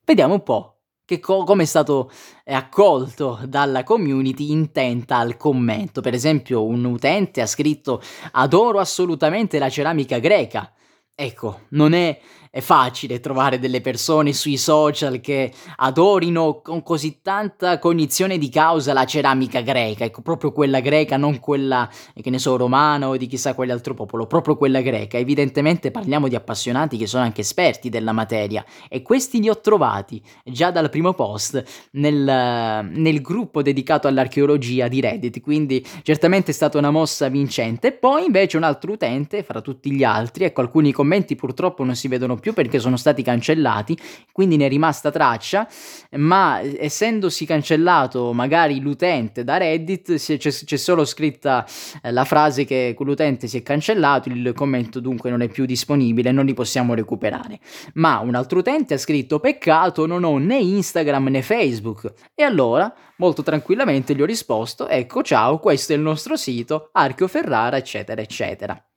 vediamo 0.05 0.35
un 0.35 0.43
po' 0.43 0.70
che 1.11 1.19
co- 1.19 1.43
come 1.43 1.63
è 1.63 1.65
stato 1.65 2.09
accolto 2.45 3.41
dalla 3.45 3.83
community 3.83 4.49
intenta 4.51 5.17
al 5.17 5.35
commento. 5.35 5.99
Per 5.99 6.13
esempio, 6.13 6.63
un 6.63 6.85
utente 6.85 7.41
ha 7.41 7.47
scritto: 7.47 8.01
Adoro 8.31 8.79
assolutamente 8.79 9.59
la 9.59 9.69
ceramica 9.69 10.19
greca. 10.19 10.71
Ecco, 11.13 11.61
non 11.71 11.91
è 11.91 12.17
è 12.53 12.59
facile 12.59 13.21
trovare 13.21 13.59
delle 13.59 13.79
persone 13.79 14.33
sui 14.33 14.57
social 14.57 15.21
che 15.21 15.53
adorino 15.77 16.59
con 16.61 16.83
così 16.83 17.21
tanta 17.21 17.79
cognizione 17.79 18.37
di 18.37 18.49
causa 18.49 18.91
la 18.91 19.05
ceramica 19.05 19.61
greca, 19.61 20.03
ecco, 20.03 20.21
proprio 20.21 20.51
quella 20.51 20.81
greca, 20.81 21.15
non 21.15 21.39
quella, 21.39 21.89
che 22.13 22.29
ne 22.29 22.39
so, 22.39 22.57
romana 22.57 23.07
o 23.07 23.15
di 23.15 23.27
chissà 23.27 23.53
quale 23.55 23.71
altro 23.71 23.93
popolo, 23.93 24.27
proprio 24.27 24.57
quella 24.57 24.81
greca. 24.81 25.17
Evidentemente 25.17 25.91
parliamo 25.91 26.27
di 26.27 26.35
appassionati 26.35 26.97
che 26.97 27.07
sono 27.07 27.23
anche 27.23 27.39
esperti 27.39 27.87
della 27.87 28.11
materia 28.11 28.65
e 28.89 29.01
questi 29.01 29.39
li 29.39 29.47
ho 29.47 29.61
trovati 29.61 30.21
già 30.43 30.71
dal 30.71 30.89
primo 30.89 31.13
post 31.13 31.63
nel, 31.91 32.85
nel 32.91 33.21
gruppo 33.21 33.61
dedicato 33.61 34.09
all'archeologia 34.09 34.89
di 34.89 34.99
Reddit, 34.99 35.39
quindi 35.39 35.85
certamente 36.03 36.51
è 36.51 36.53
stata 36.53 36.77
una 36.77 36.91
mossa 36.91 37.29
vincente. 37.29 37.93
Poi 37.93 38.25
invece 38.25 38.57
un 38.57 38.63
altro 38.63 38.91
utente, 38.91 39.41
fra 39.43 39.61
tutti 39.61 39.89
gli 39.89 40.03
altri, 40.03 40.43
ecco, 40.43 40.59
alcuni 40.59 40.91
commenti 40.91 41.35
purtroppo 41.35 41.85
non 41.85 41.95
si 41.95 42.09
vedono 42.09 42.39
più 42.41 42.51
perché 42.51 42.79
sono 42.79 42.97
stati 42.97 43.23
cancellati, 43.23 43.97
quindi 44.33 44.57
ne 44.57 44.65
è 44.65 44.69
rimasta 44.69 45.11
traccia, 45.11 45.65
ma 46.17 46.59
essendosi 46.59 47.45
cancellato 47.45 48.33
magari 48.33 48.81
l'utente 48.81 49.45
da 49.45 49.55
Reddit, 49.55 50.15
c'è, 50.15 50.37
c'è 50.37 50.77
solo 50.77 51.05
scritta 51.05 51.65
eh, 52.01 52.11
la 52.11 52.25
frase 52.25 52.65
che 52.65 52.95
l'utente 52.99 53.47
si 53.47 53.57
è 53.57 53.63
cancellato, 53.63 54.27
il 54.27 54.51
commento 54.53 54.99
dunque 54.99 55.29
non 55.29 55.41
è 55.41 55.47
più 55.47 55.65
disponibile, 55.65 56.31
non 56.31 56.45
li 56.45 56.53
possiamo 56.53 56.93
recuperare. 56.93 57.59
Ma 57.93 58.19
un 58.19 58.35
altro 58.35 58.59
utente 58.59 58.95
ha 58.95 58.97
scritto 58.97 59.39
peccato, 59.39 60.05
non 60.05 60.23
ho 60.23 60.37
né 60.37 60.57
Instagram 60.57 61.27
né 61.27 61.41
Facebook. 61.41 62.11
E 62.35 62.43
allora, 62.43 62.93
molto 63.17 63.43
tranquillamente 63.43 64.15
gli 64.15 64.21
ho 64.21 64.25
risposto, 64.25 64.87
ecco 64.87 65.21
ciao, 65.21 65.59
questo 65.59 65.93
è 65.93 65.95
il 65.95 66.01
nostro 66.01 66.35
sito, 66.35 66.89
Archeo 66.91 67.27
Ferrara, 67.27 67.77
eccetera, 67.77 68.21
eccetera. 68.21 68.90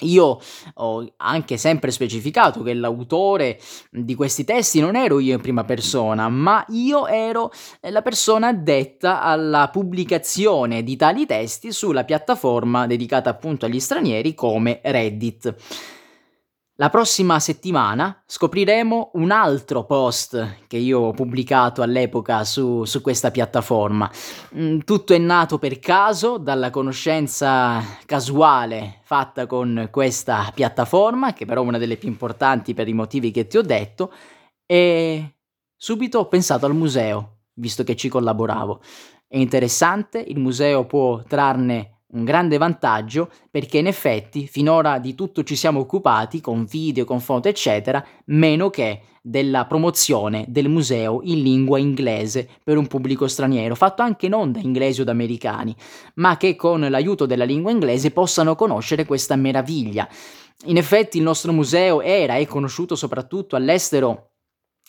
Io 0.00 0.38
ho 0.74 1.12
anche 1.16 1.56
sempre 1.56 1.90
specificato 1.90 2.62
che 2.62 2.74
l'autore 2.74 3.58
di 3.90 4.14
questi 4.14 4.44
testi 4.44 4.80
non 4.80 4.96
ero 4.96 5.18
io 5.18 5.34
in 5.34 5.40
prima 5.40 5.64
persona, 5.64 6.28
ma 6.28 6.64
io 6.68 7.06
ero 7.06 7.50
la 7.80 8.02
persona 8.02 8.48
addetta 8.48 9.20
alla 9.20 9.68
pubblicazione 9.70 10.82
di 10.82 10.96
tali 10.96 11.26
testi 11.26 11.72
sulla 11.72 12.04
piattaforma 12.04 12.86
dedicata 12.86 13.30
appunto 13.30 13.66
agli 13.66 13.80
stranieri 13.80 14.34
come 14.34 14.80
Reddit. 14.82 15.54
La 16.80 16.88
prossima 16.88 17.38
settimana 17.40 18.22
scopriremo 18.24 19.10
un 19.16 19.32
altro 19.32 19.84
post 19.84 20.64
che 20.66 20.78
io 20.78 21.00
ho 21.00 21.10
pubblicato 21.10 21.82
all'epoca 21.82 22.42
su, 22.44 22.86
su, 22.86 23.02
questa 23.02 23.30
piattaforma. 23.30 24.10
Mm, 24.56 24.78
tutto 24.78 25.12
è 25.12 25.18
nato 25.18 25.58
per 25.58 25.78
caso, 25.78 26.38
dalla 26.38 26.70
conoscenza 26.70 27.82
casuale 28.06 29.00
fatta 29.02 29.46
con 29.46 29.90
questa 29.90 30.50
piattaforma, 30.54 31.34
che 31.34 31.44
però 31.44 31.62
è 31.62 31.66
una 31.66 31.76
delle 31.76 31.98
più 31.98 32.08
importanti 32.08 32.72
per 32.72 32.88
i 32.88 32.94
motivi 32.94 33.30
che 33.30 33.46
ti 33.46 33.58
ho 33.58 33.62
detto, 33.62 34.10
e 34.64 35.34
subito 35.76 36.20
ho 36.20 36.28
pensato 36.28 36.64
al 36.64 36.74
museo, 36.74 37.40
visto 37.56 37.84
che 37.84 37.94
ci 37.94 38.08
collaboravo. 38.08 38.80
È 39.28 39.36
interessante, 39.36 40.18
il 40.18 40.38
museo 40.38 40.86
può 40.86 41.22
trarne 41.24 41.99
un 42.12 42.24
grande 42.24 42.58
vantaggio 42.58 43.30
perché 43.50 43.78
in 43.78 43.86
effetti 43.86 44.46
finora 44.46 44.98
di 44.98 45.14
tutto 45.14 45.42
ci 45.42 45.56
siamo 45.56 45.80
occupati 45.80 46.40
con 46.40 46.64
video, 46.64 47.04
con 47.04 47.20
foto 47.20 47.48
eccetera, 47.48 48.04
meno 48.26 48.70
che 48.70 49.02
della 49.22 49.66
promozione 49.66 50.46
del 50.48 50.68
museo 50.68 51.20
in 51.22 51.42
lingua 51.42 51.78
inglese 51.78 52.48
per 52.64 52.78
un 52.78 52.86
pubblico 52.86 53.28
straniero, 53.28 53.74
fatto 53.74 54.02
anche 54.02 54.28
non 54.28 54.50
da 54.50 54.60
inglesi 54.60 55.02
o 55.02 55.04
da 55.04 55.10
americani, 55.10 55.74
ma 56.14 56.36
che 56.36 56.56
con 56.56 56.80
l'aiuto 56.80 57.26
della 57.26 57.44
lingua 57.44 57.70
inglese 57.70 58.12
possano 58.12 58.54
conoscere 58.54 59.04
questa 59.04 59.36
meraviglia. 59.36 60.08
In 60.64 60.76
effetti 60.76 61.18
il 61.18 61.22
nostro 61.22 61.52
museo 61.52 62.00
era 62.00 62.36
e 62.36 62.46
conosciuto 62.46 62.96
soprattutto 62.96 63.56
all'estero 63.56 64.30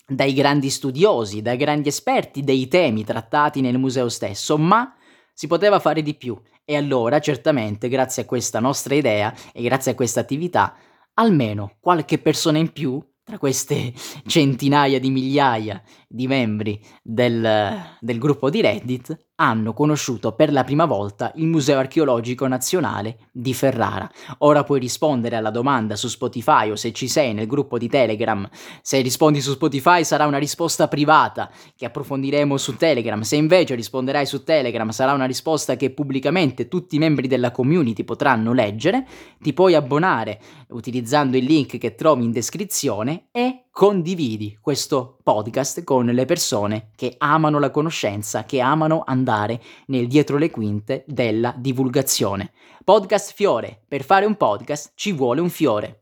dai 0.07 0.33
grandi 0.33 0.69
studiosi, 0.69 1.41
dai 1.41 1.57
grandi 1.57 1.89
esperti 1.89 2.41
dei 2.41 2.67
temi 2.67 3.03
trattati 3.03 3.61
nel 3.61 3.77
museo 3.77 4.09
stesso, 4.09 4.57
ma 4.57 4.93
si 5.33 5.47
poteva 5.47 5.79
fare 5.79 6.01
di 6.01 6.15
più. 6.15 6.39
E 6.63 6.75
allora, 6.75 7.19
certamente, 7.19 7.89
grazie 7.89 8.23
a 8.23 8.25
questa 8.25 8.59
nostra 8.59 8.95
idea 8.95 9.33
e 9.53 9.61
grazie 9.61 9.91
a 9.91 9.95
questa 9.95 10.19
attività, 10.19 10.75
almeno 11.15 11.77
qualche 11.79 12.17
persona 12.19 12.57
in 12.57 12.71
più, 12.71 13.01
tra 13.23 13.37
queste 13.37 13.93
centinaia 14.25 14.99
di 14.99 15.09
migliaia 15.09 15.81
di 16.07 16.27
membri 16.27 16.79
del, 17.01 17.97
del 17.99 18.19
gruppo 18.19 18.49
di 18.49 18.61
Reddit 18.61 19.29
hanno 19.41 19.73
conosciuto 19.73 20.33
per 20.33 20.51
la 20.51 20.63
prima 20.63 20.85
volta 20.85 21.31
il 21.35 21.47
Museo 21.47 21.79
Archeologico 21.79 22.45
Nazionale 22.45 23.17
di 23.31 23.55
Ferrara. 23.55 24.09
Ora 24.39 24.63
puoi 24.63 24.79
rispondere 24.79 25.35
alla 25.35 25.49
domanda 25.49 25.95
su 25.95 26.07
Spotify 26.07 26.69
o 26.69 26.75
se 26.75 26.93
ci 26.93 27.07
sei 27.07 27.33
nel 27.33 27.47
gruppo 27.47 27.79
di 27.79 27.89
Telegram. 27.89 28.47
Se 28.83 29.01
rispondi 29.01 29.41
su 29.41 29.53
Spotify 29.53 30.03
sarà 30.03 30.27
una 30.27 30.37
risposta 30.37 30.87
privata 30.87 31.49
che 31.75 31.85
approfondiremo 31.85 32.55
su 32.57 32.77
Telegram. 32.77 33.21
Se 33.21 33.35
invece 33.35 33.73
risponderai 33.73 34.27
su 34.27 34.43
Telegram 34.43 34.89
sarà 34.89 35.13
una 35.13 35.25
risposta 35.25 35.75
che 35.75 35.89
pubblicamente 35.89 36.67
tutti 36.67 36.97
i 36.97 36.99
membri 36.99 37.27
della 37.27 37.49
community 37.49 38.03
potranno 38.03 38.53
leggere. 38.53 39.07
Ti 39.39 39.53
puoi 39.53 39.73
abbonare 39.73 40.39
utilizzando 40.69 41.35
il 41.35 41.45
link 41.45 41.79
che 41.79 41.95
trovi 41.95 42.23
in 42.23 42.31
descrizione 42.31 43.29
e 43.31 43.63
condividi 43.71 44.57
questo 44.59 45.17
podcast 45.23 45.83
con 45.83 46.05
le 46.05 46.25
persone 46.25 46.89
che 46.95 47.15
amano 47.17 47.57
la 47.57 47.71
conoscenza, 47.71 48.43
che 48.43 48.59
amano 48.59 49.03
andare 49.05 49.61
nel 49.87 50.07
dietro 50.07 50.37
le 50.37 50.51
quinte 50.51 51.03
della 51.07 51.53
divulgazione. 51.57 52.51
Podcast 52.83 53.33
Fiore. 53.33 53.81
Per 53.87 54.03
fare 54.03 54.25
un 54.25 54.35
podcast 54.35 54.91
ci 54.95 55.13
vuole 55.13 55.39
un 55.39 55.49
fiore. 55.49 56.00